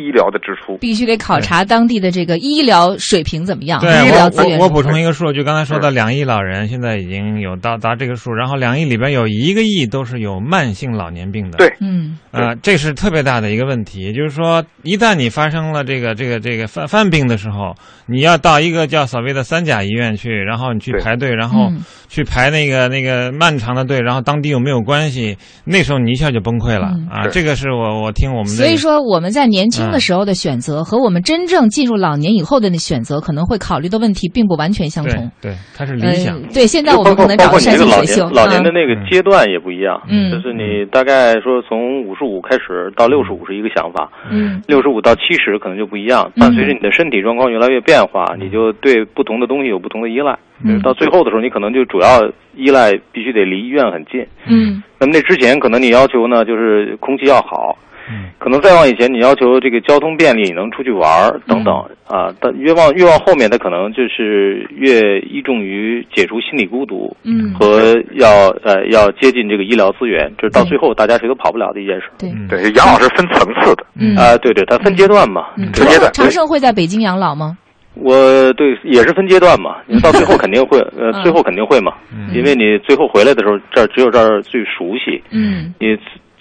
[0.01, 0.77] 医疗的支出。
[0.77, 11.57] 必须得考察当地的这个医疗水平怎么样，对医疗资源我我我补充一个数据，刚才说的两亿老人现在已经有到达这个数，然后两亿里边有一个亿都是有慢性老年病的。
[11.57, 12.17] 对，嗯。
[12.31, 21.81] 呃，这是特别大的一个问题，也就是说，一旦你发生了这个这个这个犯犯病的时候，你要到一个叫所谓的三甲医院去，然后你去排队，然后嗯。
[22.11, 27.07] 去排那个那个漫长的队，然后当地又没有关系，那时候你一下就崩溃了、嗯。
[27.09, 27.27] 啊！
[27.31, 35.31] 这个是我我听我们的所以说，我们在年轻的时候的选择和我们真正进入老年以后的那选择，可能会考虑的问题并不完全相同。
[35.41, 36.37] 对，它是理想。
[36.39, 52.21] 嗯对，现在我们可能找山这个老清水秀年，老年的啊那个阶段也不一样，嗯就是你大概说从五十五开始到六十五是一个想法，嗯六十五到七十可能就不一样，嗯伴随着你的身体状况越来越变化，你就对不同的东西有不同的依赖，嗯到最后的时候，你可能就主要
[52.55, 57.77] 依赖必须得离医院很近，嗯那么那之前可能你要求呢就是空气要好。
[58.11, 61.73] 嗯可能再往以前，你要求这个交通便利，你能出去玩儿等等、
[62.07, 62.33] 啊。
[62.41, 72.05] 但越往越往后面，它可能就是越依重于解除心理孤独，嗯和要呃要接近这个医疗资源，这是到最后大家谁都跑不了的一件事。
[72.17, 73.85] 对对，养老是分层次的。
[73.99, 76.11] 嗯啊，对对，它分阶段嘛，嗯，分阶段。
[76.13, 77.57] 长盛会在北京养老吗？
[77.93, 81.93] 我对也是分阶段嘛，你到最后肯定会， 呃，嗯最后肯定会嘛，
[82.33, 85.87] 因为你最后回来的时候，这儿只有这儿最熟悉，嗯你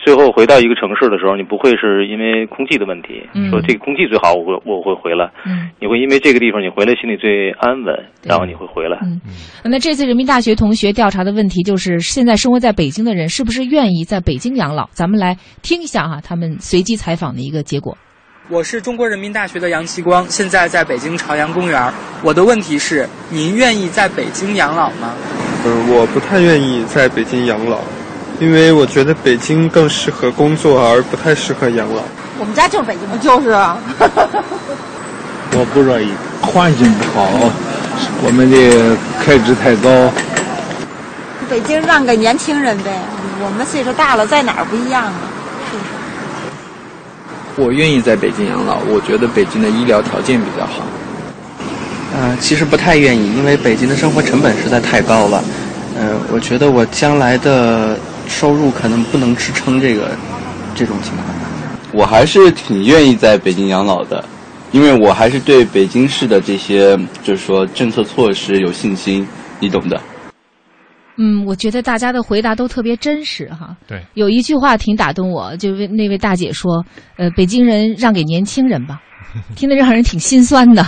[0.03, 8.99] 最后回到一个城市的时候，你不会是因为空气的问题，嗯说这个空气最好，我会我会回来，嗯你会因为这个地方你回来心里最安稳，然后你会回来。
[9.03, 9.21] 嗯
[9.65, 14.89] 那这次人民大学同学调查的问题就是，现在生活在北京的人是不是愿意在北京养老？
[14.93, 17.97] 咱们来听一下哈，他们随机采访的一个结果。
[18.49, 21.93] 我是中国人民大学的杨奇光，现在在北京朝阳公园。
[22.25, 25.15] 我的问题是：您愿意在北京养老吗？
[25.65, 27.79] 嗯，我不太愿意在北京养老，
[28.41, 32.03] 因为我觉得北京更适合工作，而不太适合养老。
[32.39, 33.77] 我们家就是北京，就是啊。
[35.53, 36.09] 我不乐意，
[36.41, 37.29] 环境不好，
[38.25, 40.11] 我们的开支太高。
[41.51, 42.91] 北京让给年轻人呗，
[43.45, 45.13] 我们岁数大了，在哪儿不一样啊？
[47.57, 50.85] 我愿意在北京养老，我觉得北京的医疗条件比较好。
[52.17, 55.45] 呃，其实不太愿意，因为北京的生活成本实在太高了。
[55.99, 57.99] 呃，我觉得我将来的
[58.31, 60.17] 收入可能不能支撑这个
[60.75, 61.27] 这种情况。
[61.93, 64.25] 我还是挺愿意在北京养老的，
[64.71, 69.27] 因为我还是对北京市的这些就是说政策措施有信心，
[69.59, 70.01] 你懂的。
[71.17, 73.77] 嗯，我觉得大家的回答都特别真实哈。
[73.87, 76.83] 对，有一句话挺打动我，就那位大姐说
[77.19, 79.03] ：“呃，北京人让给年轻人吧。”
[79.55, 80.87] 听得让人挺心酸的。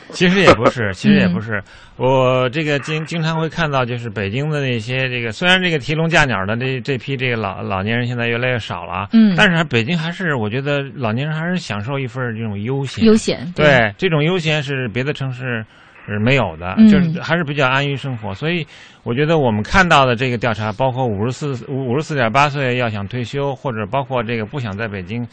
[0.10, 1.62] 其实也不是，其实也不是。
[1.96, 13.04] 我这个经经常会看到，就是北京的那些这个，虽然这个提笼架鸟的这这批这个老老年人现在越来越少了，嗯，但是北京还是我觉得老年人还是享受一份这种悠闲。
[13.04, 15.64] 悠闲，对，这种悠闲是别的城市。
[16.06, 18.66] 是没有的，就是还是比较安于生活，所以
[19.04, 25.26] 我觉得我们看到的这个调查，包括五十四五十四点八岁要想退休，或者包括这个不想在北京，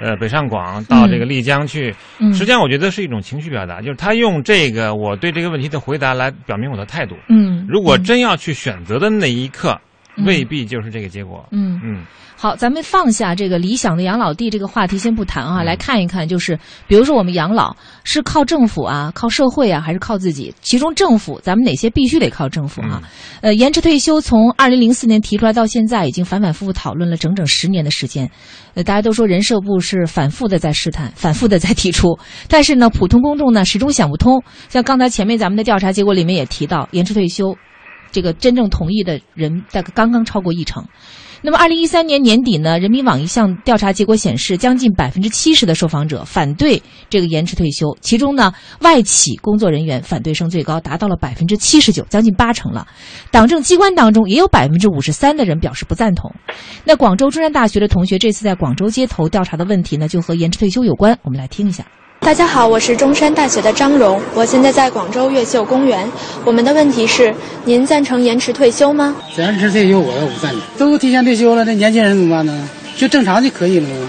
[0.00, 1.94] 呃，北上广到这个丽江去，
[2.32, 7.14] 实际上我觉得是一种情绪表达，就是他用这个我对这个问题的回答来表明我的态度。
[7.28, 9.78] 嗯，如果真要去选择的那一刻，
[10.24, 11.46] 未必就是这个结果。
[11.50, 12.04] 嗯嗯。
[12.38, 17.74] 好，咱们放下这个理想的养老地这个话题先不谈啊，来看一看，就是比如说我们养老
[18.04, 20.54] 是靠政府啊，靠社会啊，还是靠自己？
[20.60, 23.02] 其中政府，咱们哪些必须得靠政府啊？
[23.40, 28.30] 呃，延迟退休从二零零四年提出来到现在，已经反反复复讨论了整整十年的时间。
[28.74, 34.42] 呃，大家都说人社部是反复的在试探， 反复的在提出，但是呢，普通公众呢始终想不通。
[34.68, 37.56] 像刚才前面咱们的调查结果里面也提到，延迟退休，
[38.16, 40.82] 这个真正同意的人大概刚刚超过一成。
[41.42, 52.88] 那么，二零一三年年底呢，人民网一项调查结果显示，将近百分之七十的受访者反对这个延迟退休，其中呢，外企工作人员反对声最高，达到了百分之七十九，将近八成了。
[53.30, 56.34] 党政机关当中也有百分之五十三的人表示不赞同。
[56.84, 61.86] 那广州中山大学的同学这次在广州街头调查的问题呢，就和延迟退休有关，我们来听一下。
[62.20, 66.08] 大家好，我是中山大学的张荣，我现在在广州越秀公园。
[66.44, 67.32] 我们的问题是：
[67.64, 69.14] 您赞成延迟退休吗？
[69.36, 72.68] 延迟退休我倒不赞成，都提前退休了，那年轻人怎么办呢？
[72.96, 74.08] 就正常就可以了吗？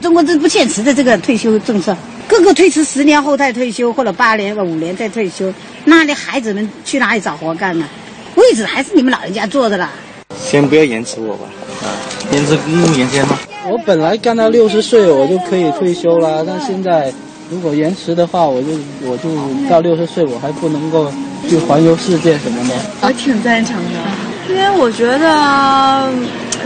[0.00, 1.96] 中国这不现实的这个退休政策，
[2.28, 5.52] 各个推迟十年后再退休，或者八年、五年再退休，
[5.84, 7.86] 那你孩子们去哪里找活干呢？
[8.34, 9.90] 位置还是你们老人家坐的啦。
[10.38, 11.46] 先不要延迟我吧，
[11.82, 11.88] 啊，
[12.30, 13.38] 延迟公务员先吗？
[13.70, 17.10] 我本来干到六十岁我就可以退休了，但现在。
[17.50, 18.68] 如果延迟的话，我就
[19.02, 19.28] 我就
[19.68, 21.12] 到六十岁，我还不能够
[21.48, 22.74] 去环游世界什么的。
[23.02, 24.00] 我挺赞成的，
[24.48, 26.10] 因为我觉得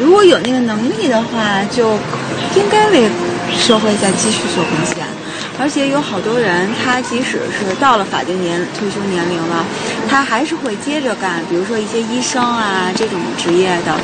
[0.00, 1.92] 如果有那个能力的话，就
[2.54, 3.08] 应该为
[3.58, 5.04] 社会再继续做贡献。
[5.60, 9.64] 而且有好多人，他即使是到了法定年退休年龄了，
[10.08, 13.98] 他还是会接着干，比如说一些医生啊这种职业的。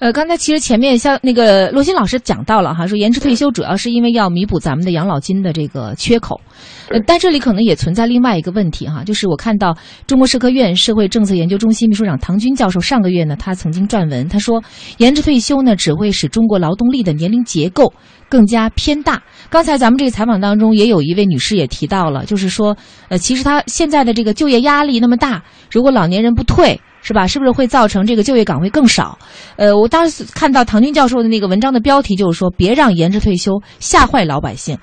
[0.00, 6.40] 呃，刚才其实前面像那个罗欣老师讲到了哈，说延迟退休主要是因为要弥补咱们的养老金的这个缺口，
[6.88, 14.62] 呃，但这里可能也存在另外一个问题哈，就是我看到中国社科院社会政策研究中心秘书长唐军教授上个月呢，他曾经撰文，他说
[14.98, 17.92] 延迟退休呢只会使中国劳动力的年龄结构
[18.28, 19.20] 更加偏大。
[19.50, 22.76] 刚才咱们这个采访当中也有一位女士也提到了，就是说，
[23.08, 26.80] 呃，其实她现在的这个就业压力那么大，如果老年人不退。
[27.08, 27.26] 是吧？
[27.26, 29.18] 是不是会造成这个就业岗位更少？
[29.56, 34.76] 呃，我当时看到唐军教授的那个文章的标题就是说，别让延迟退休吓坏老百姓。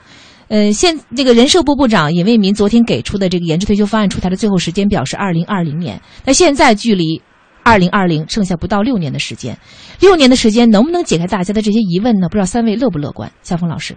[0.48, 7.22] 呃，现这个人社部部长尹卫民昨天给出的这个延迟退休方案出台的最后时间表是二零二零年，那现在距离
[7.62, 9.56] 二零二零剩下不到六年的时间，
[10.00, 12.28] 六年的时间能不能解开大家的这些疑问呢？
[12.28, 13.32] 不知道三位乐不乐观？
[13.44, 13.96] 夏峰老师，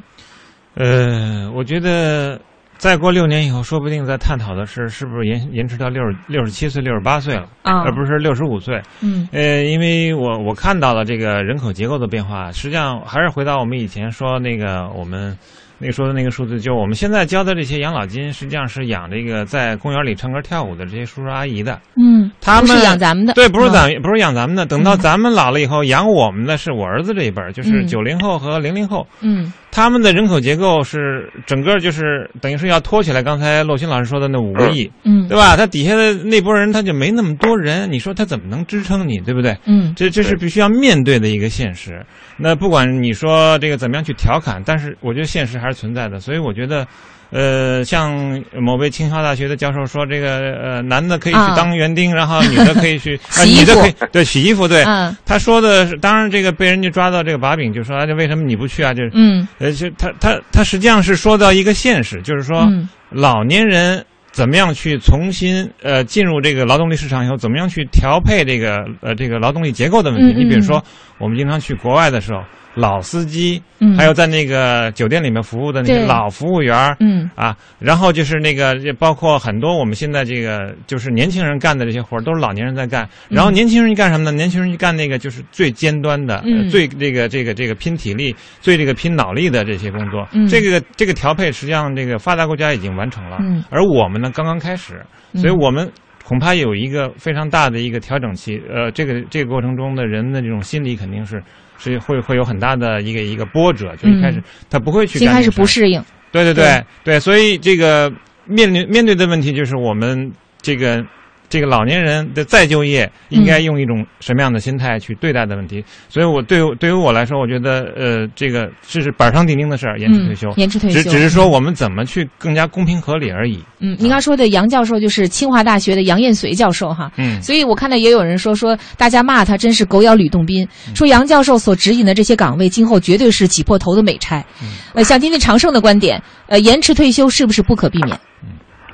[0.75, 2.39] 呃，我觉得。
[2.79, 8.81] 再过六年以后，说不定在探讨的是是不是延延迟到六十六十七岁、六十八岁了，而不是六十五岁。
[9.03, 15.37] 嗯，呃，因为我我看到了这个人口结构的变化，实际上还是回到我们以前说那个我们。
[15.81, 21.81] 那个说的那个数字，就我们现在交的这些养老金，实际上是养这个在公园里唱歌跳舞的这些叔叔阿姨的。
[21.95, 24.67] 嗯，他们是养咱们的，对，不是咱不是养咱们的。
[24.67, 29.07] 等到咱们老了以后，养我们的是我儿子这一辈儿，就是九零后和零零后。
[29.21, 33.23] 嗯，他们的人口结构是整个就是等于是要拖起来。
[33.23, 35.57] 刚才洛欣老师说的那五个亿，嗯，对吧？
[35.57, 39.57] 他底下的那波人他就没那么多人，你说他怎么能支撑你，对不对？
[39.67, 42.05] 嗯，这这是必须要面对的一个现实。
[42.37, 46.87] 那不管你说这个怎么样去调侃，但是我觉得现实还是存在的，所以我觉得，
[47.31, 54.85] 呃，像某位清华大学的教授说，这个呃，男的可以去当园丁，然后女的可以去， 女的可以 对洗衣服，对，
[55.27, 58.95] 他说的是，当然这个被人家抓到这个把柄，就说啊，这为什么你不去啊？
[58.95, 62.67] 就是，嗯，呃，就他他他实际上是说到一个现实，就是说
[63.11, 64.05] 老年人。
[64.31, 70.33] 怎么样去重新呃进入这个劳动力市场以后，怎么样去调配这个呃这个劳动力结构的问题？
[70.33, 70.81] 你比如说，
[71.19, 72.41] 我们经常去国外的时候。
[72.79, 73.61] 老司机，
[73.97, 83.09] 还有在那个酒店里面服务的那些老服务员嗯啊，然后就是那个，包括很多我们现在这个就是年轻人干的这些活都是老年人在干。
[83.29, 84.33] 然后年轻人干什么呢？
[84.33, 90.27] 年轻人去干那个就是最尖端的，最这个这个这个拼体力、最这个拼脑力的这些工作。
[90.33, 95.91] 嗯这个这个调配实际上这个发达国家已经完成了，嗯而我们呢刚刚开始，所以我们。
[96.25, 98.61] 恐怕有一个非常大的一个调整期。
[98.69, 101.43] 呃，这个这个过程中的人的这种心理肯定是
[101.79, 106.03] 是会会有很大的一个一个波折，就一开始他不会去一开始不适应。
[106.31, 108.13] 对对对对，所以这个
[108.45, 111.05] 面临面对的问题就是我们这个。
[111.49, 115.83] 这个老年人的再就业应该用一种什么样的心态去对待的问题？
[116.09, 123.63] 所以，我对对于我来说，我觉得呃，这个这是板上钉钉的事儿，延迟退休，延迟退休，只只是说我们怎么去更加公平合理而已。
[123.81, 127.11] 嗯，您刚说的杨教授就是清华大学的杨艳绥教授哈。
[127.17, 134.45] 嗯，所以我看到也有人说说大家骂他真是狗咬吕洞宾，说杨教授所指引的这些岗位今后绝对是挤破头的美差。
[134.93, 138.19] 呃，想听听长盛的观点，呃，延迟退休是不是不可避免？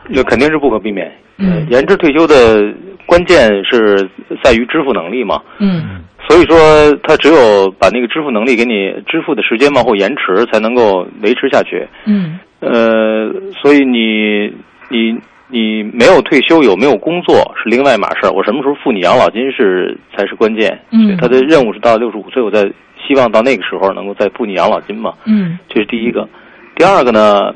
[0.09, 1.11] 那肯定是不可避免。
[1.37, 2.73] 嗯，延迟退休的
[3.07, 4.09] 关键是
[4.43, 5.41] 在于支付能力嘛。
[5.59, 6.57] 嗯，所以说
[7.03, 11.87] 他只有把那个支付能力给你支付的时间往后延迟，才能够维持下去。
[12.05, 14.53] 嗯，呃，所以你
[14.89, 15.19] 你
[15.49, 18.31] 你没有退休，有没有工作是另外一码事儿。
[18.31, 20.79] 我什么时候付你养老金是才是关键。
[20.93, 22.63] 嗯，他的任务是到六十五岁，我再
[23.05, 25.15] 希望到那个时候能够再付你养老金嘛。
[25.25, 26.29] 嗯，这是第一个。
[26.77, 27.53] 第二个呢？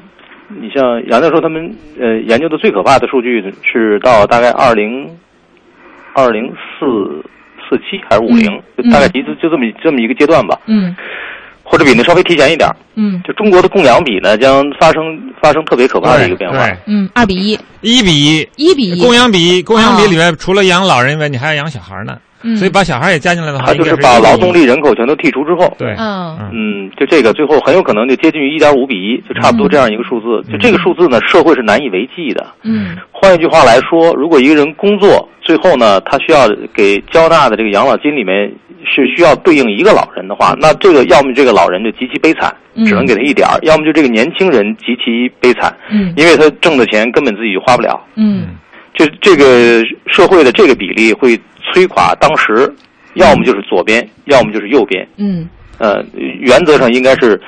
[0.48, 5.08] 你像杨教授他们呃研究的最可怕的数据是到大概二零
[6.14, 7.22] 二零四
[7.68, 10.58] 四七还是五零，就大概就就这么这么一个阶段吧。
[10.66, 10.96] 嗯，
[11.62, 12.66] 或者比那稍微提前一点。
[12.94, 15.02] 嗯，就中国的供养比呢将发生
[15.40, 16.66] 发生特别可怕的一个变化。
[16.86, 19.02] 嗯，二比一，一比一，一比一。
[19.02, 22.18] 供养比供养比里面除了养老人以外，你还要养小孩呢。
[22.56, 26.38] 所以把小孩也加进来的话，他就是把劳动力人口全都剔除之后，对，嗯。
[26.52, 30.42] 嗯，就这个最后很有可能就接近于一点五比一，就差不多这样一个数字。
[30.50, 32.46] 就这个数字呢，社会是难以为继的。
[32.62, 38.52] 嗯，换一句话来说，如果一个人工作，最后呢，他需要给交纳的这个养老金里面
[38.84, 42.54] 是需要对应一个老人的话，那这个要么这个老人就极其悲惨，
[42.86, 48.00] 只能给他一点儿；要么就这个年轻人极其悲惨，嗯，因为他挣的钱根本自己就花不了。
[48.16, 48.46] 嗯，
[48.98, 49.82] 这这个
[50.12, 51.34] 社会的这个比例会
[51.72, 52.70] 摧垮当时。
[53.14, 55.04] 要么就是左边，要么就是右边。
[55.16, 56.04] 嗯，呃，
[56.38, 57.40] 原则上应该是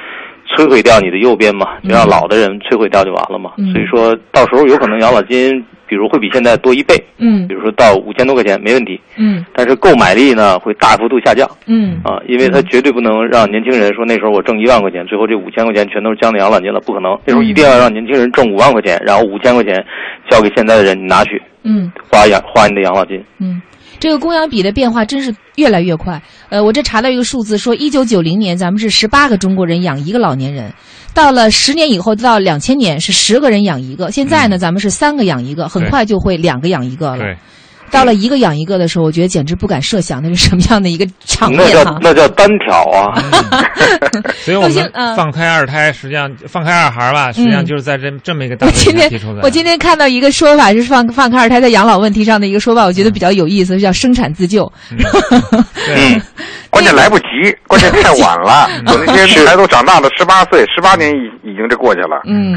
[0.49, 3.53] 摧毁掉你的右边嘛，就让老的人摧毁掉就完了嘛。
[3.59, 6.95] 嗯、所以说到时候有可能养老金，比如会比现在多一倍。
[7.19, 8.99] 嗯，比如说到五千多块钱没问题。
[9.17, 11.47] 嗯，但是购买力呢会大幅度下降。
[11.67, 17.19] 嗯，啊，因为它绝对不能让年轻人说那时候我挣一万块钱，最后这五千块钱全都是交的养老金了，不可能。
[17.27, 19.85] 那时候一定要让年轻人挣五万块钱，然后五千块钱
[20.31, 21.43] 交给现在的人，你拿去。
[21.65, 23.23] 嗯，花养花你的养老金。
[23.41, 23.61] 嗯。
[24.01, 26.21] 这个供养比的变化真是越来越快。
[26.49, 30.73] 呃，我这查到一个数字，说一九九零年咱们是十八个中国人养一个老年人，
[31.15, 37.19] 到了十年以后，到两千年是十个人养一个，现在呢，咱们是三个养一个，很快就会两个养一个了。
[37.19, 37.37] 对。
[37.91, 43.15] 到了一个养一个的时候，我觉得简直不敢设想那是什么样的一个场面那叫那叫单挑啊！
[44.43, 49.41] 所以我们放开二胎，实际上放开二孩吧，实际上就是在这这么一个大我今天提出的。
[49.43, 54.71] 我今天看到一个说法是放放开二胎在养老问题上的一个说法，我觉得比较有意思，叫生产自救。
[55.87, 56.21] 对，
[56.71, 57.25] 关键来不及，
[57.67, 58.69] 关键太晚了。
[58.87, 62.23] 我那些孩子都长大了，十八岁，十八年已已经这过去了。
[62.27, 62.55] 嗯。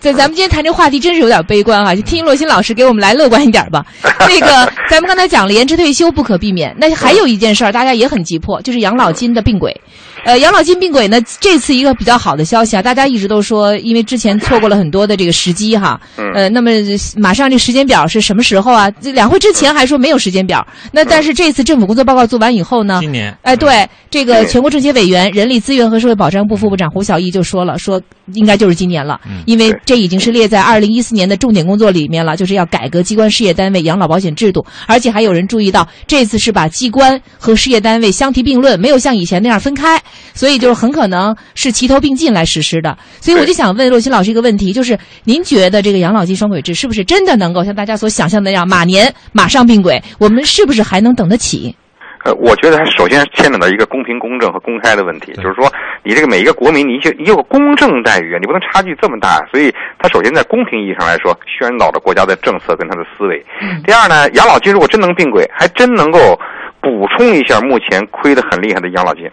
[0.00, 1.94] 对咱们今天谈这话题，真是有点悲观啊！
[1.94, 3.84] 就听洛鑫老师给我们来乐观一点吧。
[4.02, 9.80] 那个， 咱们刚才讲了延迟退休不可避免，那还有一件事儿，大家也很急迫，就是养老金的并轨。
[10.24, 16.00] 呃，养老金并轨呢，这次一个比较好的消息啊，大家一直都说，因为之前错过了很多的这个时机哈。
[16.34, 16.70] 呃，那么
[17.16, 18.88] 马上这时间表是什么时候啊？
[19.00, 22.98] 两会之前还说没有时间表，那但是这次政府工作报告做完以后呢？
[23.00, 23.36] 今年。
[23.42, 28.00] 哎，对，这个全国政协委员、人力资源和社会保障部副部长胡晓毅就说了，说
[28.34, 40.00] 应该就是今年了，因为这已经是列在二零一四年的重点工作里面了，就是要改革机关事业单位养老保险制度，而且还有人注意到，这次是把机关和事业单位相提并论，没有像以前那样分开。
[40.34, 50.02] 所以就是很可能是齐头并进来实施的，所以我就想问洛鑫老师一个问题，就是您觉得这个养老金双轨制是不是真的能够像大家所想象的那样，马年马上并轨？
[50.18, 51.76] 我们是不是还能等得起？
[52.24, 55.68] 呃，我觉得它首先牵扯到一个公平、公正和公开的问题，就是说
[56.04, 59.44] 你这个每一个国民，你就你有个公正待遇，你不能差距这么大。
[59.50, 63.44] 所以它首先在公平意义上来说，宣导着国家的政策跟他的思维。
[63.84, 66.38] 第二呢，养老金如果真能并轨，还真能够
[66.80, 69.24] 补充一下目前亏得很厉害的养老金。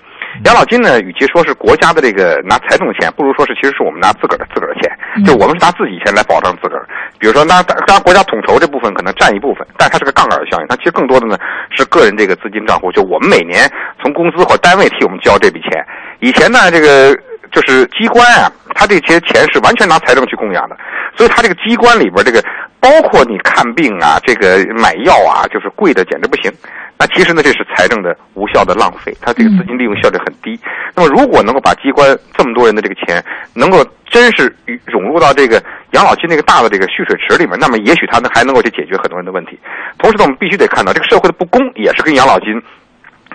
[0.46, 4.90] 养老金呢，与其说是国家的这个拿财政钱，不如说是其实是我们拿自个儿的自个儿的钱，
[5.26, 6.88] 就我们是拿自己钱来保障自个儿。
[7.20, 11.38] 比如说，那当然国家统筹这部分可能占一部分，但它是个杠杆效应，它其实更多的呢
[11.76, 13.70] 是个人这个资金账户，就我们每年
[14.02, 15.86] 从公司或单位替我们交这笔钱。
[16.20, 17.14] 以前呢，这个
[17.52, 20.78] 就是机关啊，它这些钱是完全拿财政去供养的，
[21.18, 22.42] 所以它这个机关里边这个
[22.80, 26.52] 包括你看病啊，这个买药啊，就是贵的简直不行。
[26.98, 30.60] 那其实呢，这是财政的无效的浪费，它这个资金利用效率很低。
[30.94, 33.24] 那么，如果能够把机关这么多人的这个钱，
[33.54, 34.54] 能够真是
[34.92, 39.58] 涌入到这个养老金那个大的这个蓄水池里面，那么也许它呢还能够去解决很多人的问题。
[39.98, 42.48] 同时呢，我们必须得看到，这个社会的不公也是跟养老金。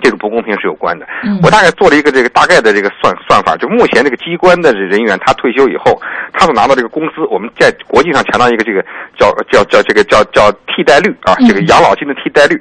[0.04, 1.06] 这种不公平是有关的。
[1.42, 5.98] 我大概做了一个这个大概的这个算算法，就目前这个机关的人员，他退休以后，
[6.34, 8.84] 他所拿到这个工资，我们在国际上强调一个这个
[9.18, 12.60] 叫叫叫这个叫叫替代率啊，这个养老金的替代率，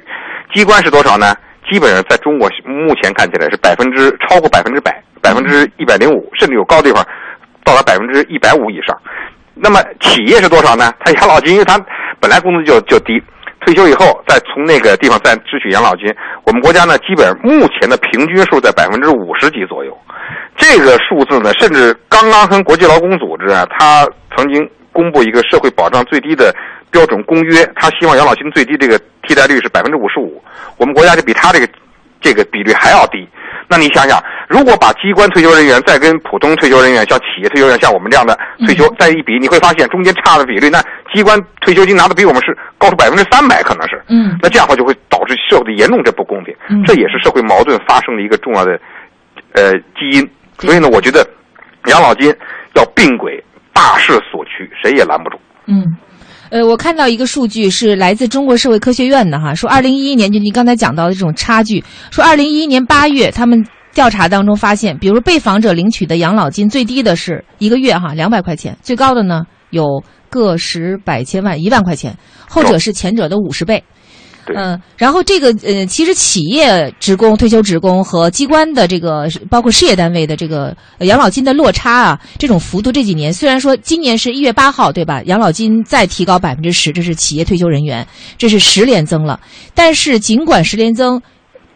[0.54, 1.36] 机关是多少呢？
[1.70, 7.04] 基本上在中国目前看起来是百分之超过百分之百，百分之一百零五，甚至有高地方
[7.62, 8.98] 到达百分之一百五以上。
[9.54, 10.92] 那么企业是多少呢？
[11.00, 11.78] 他养老金，因为他
[12.18, 13.22] 本来工资就就低。
[13.64, 19.96] 退休以后，再从那个地方再支取养老金，我们国家呢，基本目前的平均数在百分之五十几左右。
[20.56, 24.06] 这个数字呢，甚至刚刚跟国际劳工组织啊，他
[24.36, 26.54] 曾经公布一个社会保障最低的
[26.90, 30.42] 标准公约，他希望养老金最低这个替代率是百分之五十五。
[30.76, 31.66] 我们国家就比他这个
[32.24, 33.28] 这个比率还要低。
[33.68, 40.82] 那你想想，如果把机关退休人员再跟普通退休人员，像企业退休人员，像我们这样的退休再一比，你会发现中间差的比率，那
[41.14, 44.02] 机关退休金拿的比我们是高出百分之三百，可能是。
[44.08, 44.36] 嗯。
[44.42, 46.54] 那这样的话就会导致社会的严重这不公平，
[46.86, 48.78] 这也是社会矛盾发生的一个重要的
[49.52, 50.30] 呃基因。
[50.58, 51.26] 所以呢，我觉得
[51.86, 52.34] 养老金
[52.74, 55.38] 要并轨，大势所趋，谁也拦不住。
[55.66, 55.84] 嗯。
[56.50, 72.16] 呃，我看到一个数据是来自中国社会科学院的哈，说二零一一年就你刚才讲到的这种差距，说二零一一年八月他们调查当中发现，比如被访者领取的养老金最低的是一个月哈两百块钱，最高的呢有个十百千万一万块钱，
[72.48, 73.82] 后者是前者的五十倍。
[74.54, 85.22] 嗯，然后这个呃，其实企业职工、退休职工和机关的这个，包括事业单位的这个养老金的落差啊，这种幅度这几年虽然说今年是一月八号对吧？
[85.24, 89.40] 养老金再提高百分之十，这是企业退休人员，这是十连增了。
[89.74, 91.22] 但是尽管十连增。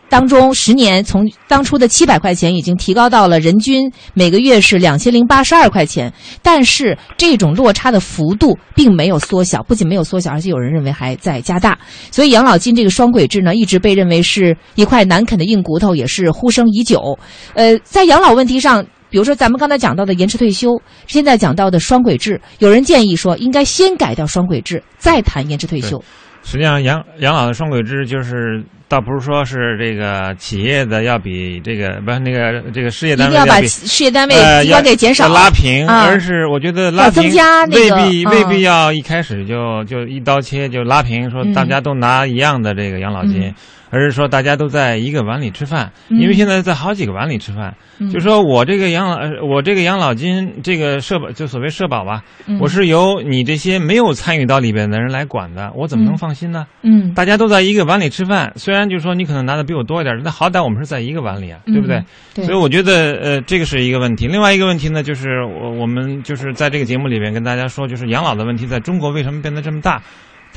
[0.08, 11.78] 当中十年从当初的七百块钱已经提高到了人均每个月是两千零八十二块钱，但是这种落差的幅度并没有缩小，不仅没有缩小，而且有人认为还在加大。
[12.10, 17.18] 所以养老金这个双轨制呢，一直被认为是一块难啃的硬骨头，也是呼声已久。
[17.54, 26.02] 呃，在养老问题上，比如说咱们刚才讲到的延迟退休，现在讲到的双轨制，有人建议说应该先改掉双轨制，再谈延迟退休。
[26.42, 28.64] 实际上，养养老的双轨制就是。
[28.88, 34.34] 倒不是说是这个企业的要比这个不是那个这个事业单位要把事业单位
[34.64, 35.28] 机关给减少。
[35.28, 37.30] 拉平，而是我觉得拉平
[37.70, 43.54] 未必未必要一开始就就一刀切就拉平，说大家都拿一样的这个养老金。
[43.90, 47.74] 而是说大家都在一个碗里吃饭，因为现在在好几个碗里吃饭。
[48.12, 52.22] 就说我这个养老，我这个养老金，这个社保，就所谓社保吧，
[52.60, 56.64] 我是由你这些没有参与到里边的人来管的，我怎么能放心呢？
[56.82, 62.00] 嗯，大家都在一个碗里吃饭，虽然就说你可能拿的比我多一点，但好歹我们是在一个碗里啊，对不对？
[62.44, 64.28] 所以我觉得，呃，这个是一个问题。
[64.28, 70.00] 另外一个问题呢，就是我我们就是在这个节目里边跟大家说，就是养老的问题在中国为什么变得这么大？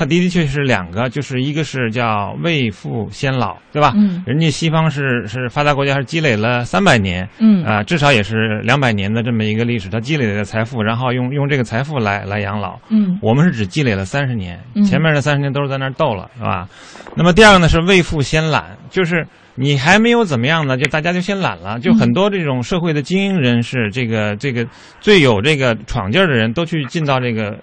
[0.01, 3.93] 它的的确是两个，就是一个是叫未富先老，对吧？
[3.95, 12.79] 嗯，人家西方是是发达国家，是积累了三百年，嗯啊，至少也是两百年的这么一个历史，它积累的财富，然后用用这个财富来来养老。
[12.89, 16.67] 嗯，我们是只积累了三十年，前面的三十年都是在那儿斗了，是吧？
[17.15, 19.23] 那么第二个呢是未富先懒，就是
[19.53, 24.65] 你还没有怎么样呢，就大家就先懒了，就很多这种社会的精英人士，这个这个
[24.99, 27.55] 最有这个闯劲儿的人都去进到这个。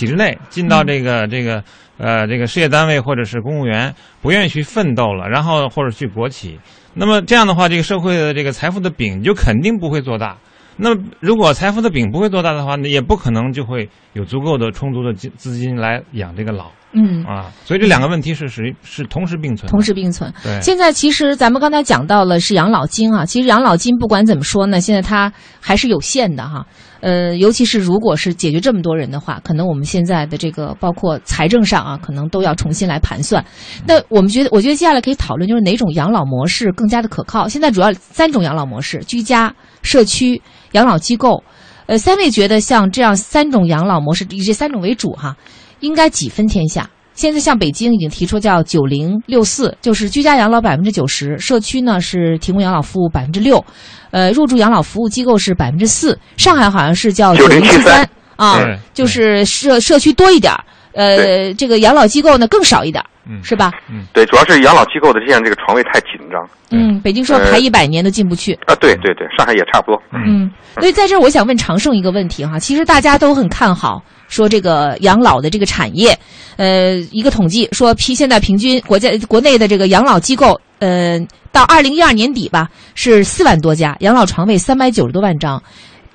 [0.00, 1.62] 体制内进到这个这个
[1.98, 6.58] 呃这个事业单位或者是公务员，不愿意去奋斗了，然后或者去国企，
[6.94, 10.38] 那么这样的话，这个社会的这个财富的饼就肯定不会做大。
[10.78, 16.70] 那如果财富的饼不会做大的话，那也不可能就会有足够的充足的资资金来养这个老。
[16.92, 20.32] 嗯啊，所以这两个问题是属于是同时并存，同时并存。
[20.42, 26.66] 对，现在其实咱们刚才讲到了是养老金啊，其实养老金不管怎么说呢，现在它还是有限的哈。
[27.00, 33.42] 呃，尤其是如果是解决这么多人的话，可能我们现在的这个包括财政上啊，可能都要重新来盘算。
[33.86, 37.48] 那我们觉得，我觉得接下来可以讨论就是哪种养老模式更加的可靠。
[37.48, 41.42] 现在主要三种养老模式：居家、社区、养老机构。
[41.86, 45.34] 呃，三位觉得像这样三种养老模式，以这三种为主哈。
[45.80, 46.88] 应该几分天下？
[47.12, 53.62] 现在像北京已经提出叫九零六四，就是居家养老百分之九十，社区呢是提供养老服务百分之六，
[54.10, 56.18] 呃，入住养老服务机构是百分之四。
[56.38, 58.64] 上海好像是叫九零七三啊，
[58.94, 60.54] 就是社社区多一点，
[60.94, 63.04] 呃，这个养老机构呢更少一点
[63.42, 63.70] 是吧？
[63.90, 66.48] 嗯，对，主要是养老机构的现在这个床位太紧张。
[66.70, 68.54] 嗯，北京说排一百年都进不去。
[68.64, 70.00] 啊，对对对，上海也差不多。
[70.12, 76.18] 嗯，所以在这儿我想问长盛一个问题哈，其实大家都很看好说这个养老的这个产业，
[76.56, 81.20] 呃，一个统计说，平现在平均国家国内的这个养老机构，呃，
[81.52, 85.62] 到二零一二年底吧是四万多家，养老床位三百九十多万张。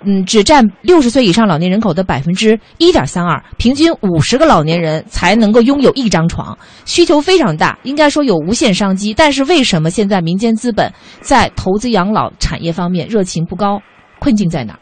[0.07, 6.55] 嗯，只占六十岁以上老年人口的百分之一点三二，平均五十个老年人才能够拥有一张床，
[6.85, 9.15] 需求非常大，应该说有无限商机。
[9.15, 13.81] 但是为什么现在民间资本在投资养老产业方面热情不高？
[14.19, 14.79] 困境在哪儿？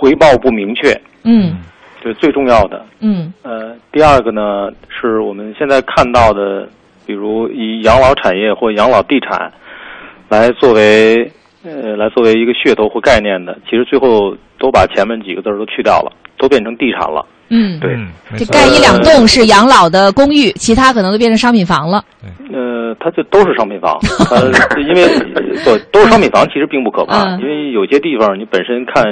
[0.00, 1.54] 回报不明确，嗯，
[2.06, 2.84] 这是最重要的。
[3.00, 6.68] 嗯，呃，第二个呢，是我们现在看到的，
[7.04, 9.52] 比如以养老产业或养老地产
[10.28, 11.28] 来作为。
[11.64, 17.26] 呃，来作为一个噱头或概念的，其实最后都把前面几个字都去掉了，都变成地产了。
[17.48, 17.98] 嗯，对，
[18.38, 22.04] 这盖一两栋是养老的公寓，其他可能都变成商品房了。
[22.54, 23.98] 呃，它这都是商品房，
[24.30, 24.46] 呃，
[24.80, 25.08] 因为
[25.64, 29.02] 对都是商品房，其实并不可怕，因为有些地方你本身看，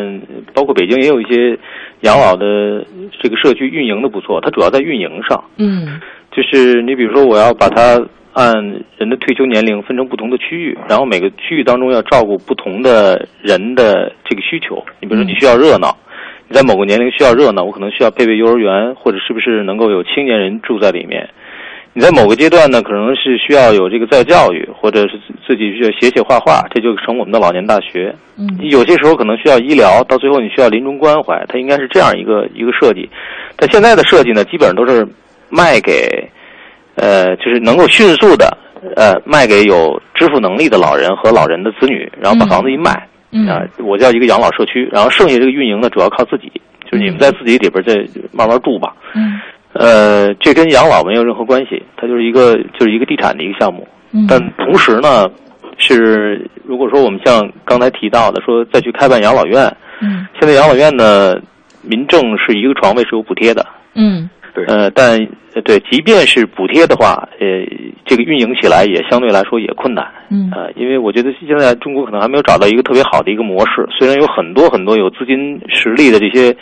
[0.55, 1.59] 包括北京也有一些
[2.05, 2.87] 养老的
[3.21, 5.45] 这个社区运营的不错，它主要在运营上。
[5.59, 6.01] 嗯，
[6.31, 8.01] 就是你比如说，我要把它。
[8.37, 8.53] 按
[8.99, 14.85] 人的退休年龄分成不同的区域，然后每个区域当中要照顾不同的人的这个需求。
[14.99, 15.97] 你比如说，你需要热闹，
[16.49, 21.31] 你在某个年龄需要热闹，我可能需要配备幼儿园，或者是不是能够有青年人住在里面？
[21.95, 28.15] 你在某个阶段呢，可能是需要有这个再教育，或者是自己需要写写画画，这就成我们的老年大学。
[28.37, 33.09] 嗯，有些时候可能需要医疗，到最后你需要临终关怀，它应该是这样一个一个设计。
[33.57, 35.07] 但现在的设计呢，基本上都是
[35.49, 36.29] 卖给。
[36.97, 38.57] 呃，就是能够迅速的，
[38.95, 42.93] 呃，卖给有支付能力的老人和老人的子女，然后把房子一卖，
[43.51, 46.53] 啊，我叫一个养老社区，然后剩下这个运营呢，主要靠自己，
[46.89, 47.97] 就是你们在自己里边再
[48.33, 48.95] 慢慢住吧。
[49.17, 49.41] 嗯，
[49.75, 53.87] 呃，这跟养老没有任何关系，它就是一个就是一个地产的一个项目。
[54.13, 55.29] 嗯，但同时呢，
[55.79, 59.65] 是如果说我们像刚才提到的，说再去开办养老院，
[60.01, 61.37] 嗯，现在养老院呢，
[61.83, 63.67] 民政是一个床位是有补贴的。
[63.95, 65.27] 嗯，对，呃，但。
[65.65, 67.47] 对，即便是补贴的话，呃，
[68.05, 70.05] 这个运营起来也相对来说也困难。
[70.29, 73.87] 嗯，呃，因为我觉得现在中国可能还没有找到一个特别好的一个模式。
[73.97, 76.53] 虽然有很多很多有资金实力的这些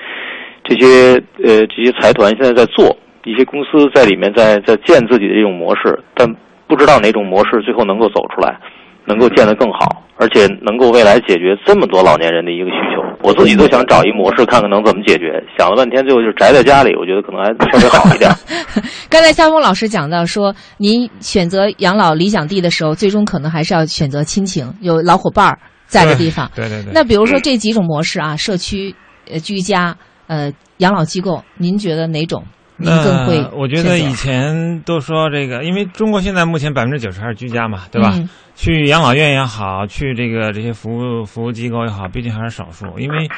[0.62, 2.94] 这些呃这些财团现在在做
[3.24, 6.28] 一些公司在里面在在建自己的这种模式，但
[6.68, 8.58] 不知道哪种模式最后能够走出来，
[9.06, 13.02] 能够建得更好，而且能够未来解决这么多老年人的一个需求。
[13.22, 15.42] 我自己都想找一模式，看看能怎么解决。
[15.56, 18.30] 想了半天，最后就是宅在家里，我觉得可能还稍微好一点。
[19.08, 25.56] 刚才夏峰老师讲到说，您选择养老理想地的时候，最终可能还是要选择亲情，有老伙伴
[25.86, 26.50] 在的地方。
[26.56, 26.92] 对对对。
[26.92, 28.94] 那比如说这几种模式啊，社区、
[29.30, 29.94] 呃居家、
[30.26, 32.42] 呃养老机构，您觉得哪种
[32.76, 33.44] 您更会？
[33.54, 38.18] 我觉得以前都说这个，因为中国现在目前百分之九十还是居家嘛，对吧？
[38.54, 42.98] 去养老院也好，去这个这些服务服务机构也好，毕竟还是少数。
[42.98, 43.28] 因为，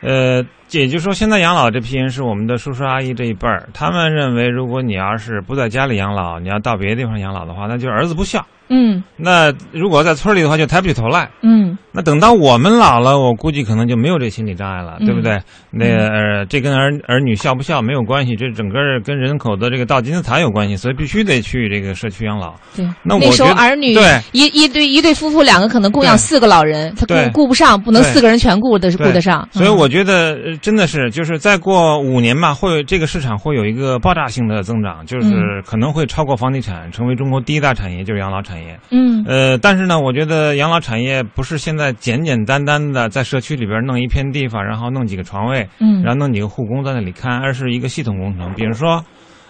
[0.00, 8.44] 呃，也就是说，现在养老这批人是我们的叔叔阿姨这一辈儿，他们认为，如果你要是不在家里养老，你要到别的地方养老的话，那就是儿子不孝。
[8.68, 11.30] 嗯，那如果在村里的话，就抬不起头来。
[11.42, 15.40] 嗯，那等到我们老了，我估计可能就没有这心理障碍了，对不对？
[15.70, 22.54] 那呃，这跟儿儿女孝不孝没有关系，这整个跟人口的这个到金字塔有关系，所以必须得去这个社区养老。
[22.74, 24.20] 对，那那时候儿女对。
[24.32, 29.48] 一一对一对夫妇两个可能供养四个老人，他顾顾不上，不能四个人全顾的是顾得上。
[29.52, 38.55] 所以我觉得真的是，就是再过五年吧，会这个市场会有一个爆炸性的增长，就是可能会超过房地产，成为中国第一大产业，就是养老产业。
[38.90, 39.24] 嗯。
[39.26, 48.52] 呃，但是呢，我觉得养老产业不是现在简简单单的在社区里边弄一片地方，然后弄几个床位，嗯，然后弄几个护工在那里看，而是一个系统工程。
[48.54, 49.04] 比如说，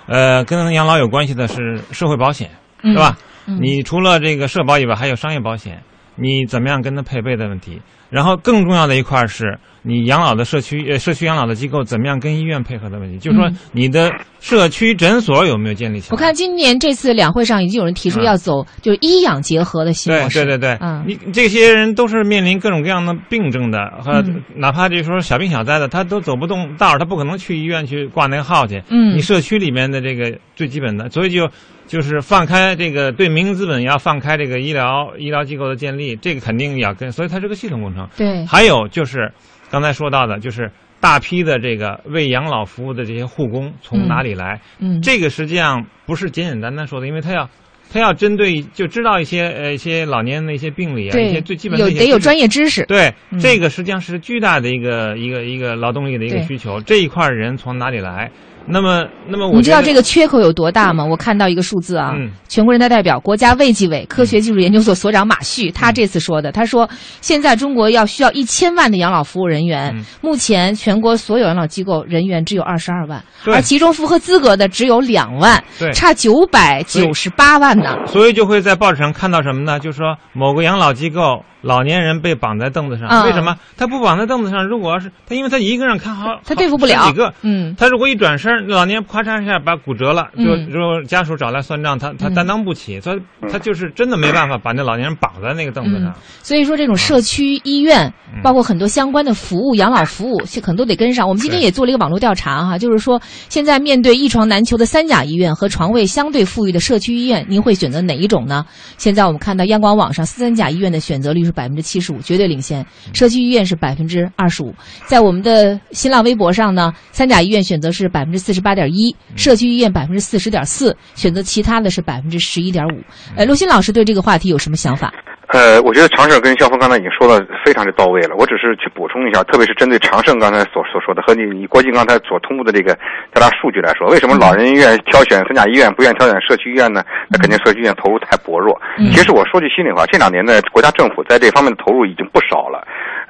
[0.06, 2.50] 呃，跟养老有关系的是社会保险，
[2.82, 3.16] 是吧？
[3.46, 5.80] 你除了这个社保以外，还有商业保险，
[6.16, 7.80] 你怎么样跟他配备的问题。
[8.08, 16.12] 然后更重要的一块是你养老的社区呃社区养老的机构怎么样跟医院配合的问题，就是说你的社区诊所有没有建立起来？
[16.12, 20.38] 我看今年这次两会上已经有人提出要走就是医养结合的新模式。
[20.38, 28.80] 对对对对，嗯，你这些人都是面临各种各样的病症的，和哪怕就是说小病小灾的，他都走不动道他不可能去医院去挂那个号去。
[28.88, 31.50] 嗯，你社区里面的这个最基本的，所以就。
[31.86, 38.08] 就是放开这个对民营资本要放开这个医疗医疗机构的建立，这个肯定要跟，所以它是个系统工程。
[38.16, 39.32] 对，还有就是
[39.70, 40.70] 刚才说到的，就是
[41.00, 44.60] 大批的这个为养老服务的这些护工从哪里来？
[44.80, 47.48] 嗯，这个实际上不是简简单单说的，因为他要
[47.92, 52.84] 他要针对就知道一些呃一些老年的一些病理啊，一些最基本的有得有专业知识。
[52.86, 56.80] 对，这个实际上是巨大的一个一个一个劳动力的一个需求。
[56.80, 58.30] 这一块人从哪里来？
[58.68, 61.04] 那么，那么我你知道这个缺口有多大吗？
[61.04, 62.30] 我看到一个数字啊，嗯。
[62.48, 66.88] 全国人大代表、国家卫计委科学技术研究所所长马旭，他这次说的，他说
[67.20, 70.04] 现在中国要需要一千万的养老服务人员，嗯。
[70.20, 75.62] 目前全国所有养老机构人员只有二十二万，而其中符合资格的只有两万，
[75.92, 77.96] 差九百九十八万呢。
[78.06, 79.78] 所以就会在报纸上看到什么呢？
[79.78, 83.24] 就是说某个养老机构老年人被绑在凳子上，嗯。
[83.24, 83.56] 为什么？
[83.76, 84.66] 他不绑在凳子上？
[84.66, 87.06] 如果要是他，因为他一个人看好，他对付不了。
[87.06, 92.34] 几个，嗯，他如果一转身，老年人咔嚓一下把骨折了，就嗯就家属找来算账，他他嗯。
[92.34, 93.18] 担当不起，所以
[93.50, 96.14] 他就是真的没办法把那老年人绑在那个凳子上。
[96.42, 98.42] 所以说，这种社区医院，嗯。
[98.42, 101.26] 包括很多相关的服务、养老服务，可能都得跟上。
[101.26, 108.64] 我们今天也做了一个网络调查哈，就是说，现在面对一床难求的三甲医院和床位相对富裕的社区医院，您会选择哪一种呢？
[108.98, 112.84] 现在我们看到央广网上三甲医院的选择率是百分之七十五，绝对领先；
[113.14, 114.74] 社区医院是百分之二十五。
[115.06, 123.00] 在我们的新浪微博上呢，三甲医院选择是百分之四十八点一，社区医院百分之四十点四，选择其他的是百分之十一点五。
[123.34, 125.12] 呃，陆鑫老师对这个话题有什么想法？
[125.56, 132.92] 呃，我觉得常胜跟肖峰刚才已经说的非常的到位了，我只是去补充一下，特别是针对常胜刚才所所说的和你你郭靖刚才所通过的这个
[133.32, 137.02] 调查数据来说，为什么老人医院挑选三甲医院不愿意挑选社区医院呢？
[137.30, 138.78] 那肯定社区医院投入太薄弱。
[138.98, 142.86] 嗯其实我说句心里话，这两年呢，国家政府在这方面的投入已经不少了，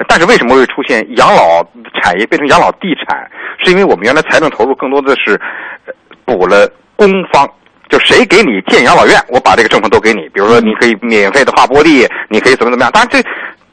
[0.09, 1.65] 但是为什么会出现养老
[2.03, 3.31] 产业变成养老地产？
[3.63, 5.41] 是因为我们原来财政投入更多的是
[5.87, 7.49] 呃补了公方。
[7.89, 10.29] 就谁给你建养老院，我把这个政策都给你。
[10.35, 12.91] 比如说，你可以免费的划拨地，你可以怎么怎么样。
[12.93, 13.23] 当然这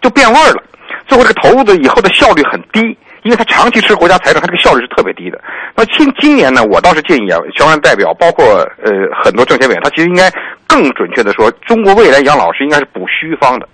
[0.01, 0.64] 就变味儿了。
[1.07, 2.80] 最后这个投入的以后的效率很低，
[3.24, 5.41] 因为他长期吃国家财政，他这个效率是特别低的。
[5.76, 8.45] 那今今年呢，我倒是建议啊，相关代表包括
[8.84, 8.91] 呃
[9.24, 10.32] 很多政协委员，他其实应该
[10.68, 13.68] 更准确的说，中国未来养老是应该是补虚方的。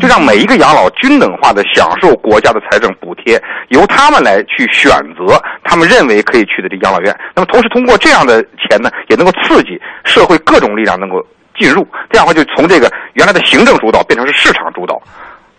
[0.00, 7.16] 就让每一个养老均等化的享受国家的财政补贴，由他们来去选择他们认为可以去的这养老院。
[7.34, 11.24] 那么同时通过这样的钱呢，也能够刺激社会各种力量能够
[11.58, 11.86] 进入。
[12.10, 15.00] 这样的话，就从这个原来的行政主导变成是市场主导。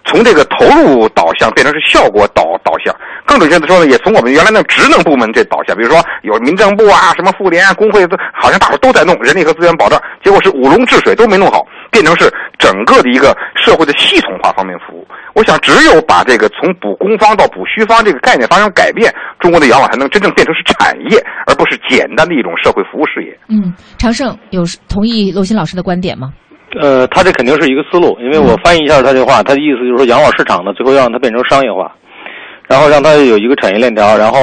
[0.04, 2.94] 从这个投入导向变成是效果导导向，
[3.24, 8.02] 更准确的说呢，也从我们原来的职能部门这导向，比如说有民政部啊、什么妇联啊、工会
[8.34, 12.34] 好像大伙都在弄人力和资源保障，结果是五龙治水都没弄好，变成是
[12.72, 15.06] 整个的一个社会的系统化方面服务。
[15.34, 23.38] 我想，只有把这个从补供方到补需方这个概念发生改变，中国的养老才能真正变成是产业，而不是简单的一种社会服务事业。
[23.50, 26.32] 嗯，常胜有同意陆新老师的观点吗？
[26.82, 31.92] 呃，他这肯定是一个思路，因为我翻译一下他这话，他的意思就是说，养老市场呢，最后要让它变成商业化，
[32.72, 34.40] 然后让它有一个产业链条，然后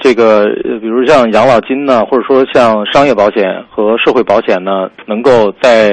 [0.00, 0.46] 这个
[0.80, 5.88] 比如像养老金呢，或者说像商业保险和社会保险呢，能够在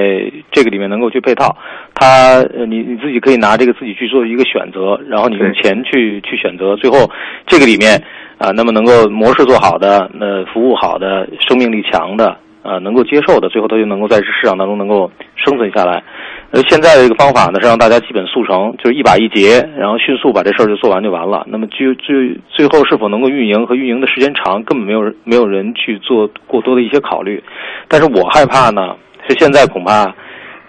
[0.51, 1.55] 这个里面能够去配套，
[1.93, 7.07] 它你你自己可以拿这个自己去做一个选择，然后你用钱去去选择，最后
[7.45, 8.01] 这个里面
[8.39, 12.35] 啊、那么能够模式做好的，那、服务好的，生命力强的。
[12.63, 16.03] 呃，能够接受的，最后它就能够在市场当中能够生存下来。
[16.51, 21.45] 而现在的这个方法呢，是让大家基本速成，就是一把一结，然后迅速把这事儿就做完就完了。
[21.47, 27.43] 那么最最最后是否能够运营和运营的时间长，根本没有人没有人去做过多的一些考虑。
[27.89, 28.95] 但是我害怕呢，
[29.27, 30.13] 是现在恐怕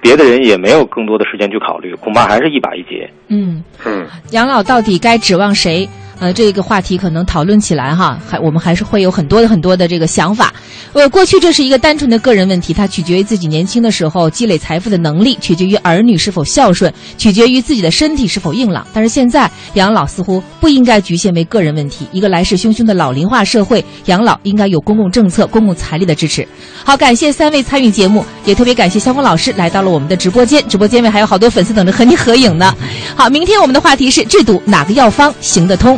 [0.00, 3.08] 别的人也没有更多的时间去考虑，恐怕还是一把一结。
[3.28, 5.88] 嗯嗯，养老到底该指望谁？
[6.20, 10.52] 呃，这个话题可能讨论起来哈，还我们还是会有很多的很多的这个想法。
[10.92, 18.84] 呃，过去这是一个单纯的个人问题，它取决于自己年轻的时候积累财富的能力，取决于儿女是否孝顺，取决于自己的身体是否硬朗。
[18.92, 26.46] 但是现在养老似乎不应该局限为个人问题，一个来势汹汹的老龄化社会，养老应该有公共政策、公共财力的支持。
[26.82, 32.74] 好，感谢三位参与节目，也特别感谢肖峰老师来到了我们的直播间，直播间里还有好多粉丝等着和你合影呢。
[33.14, 35.86] 好，明天我们的话题是制度哪个药方行得通？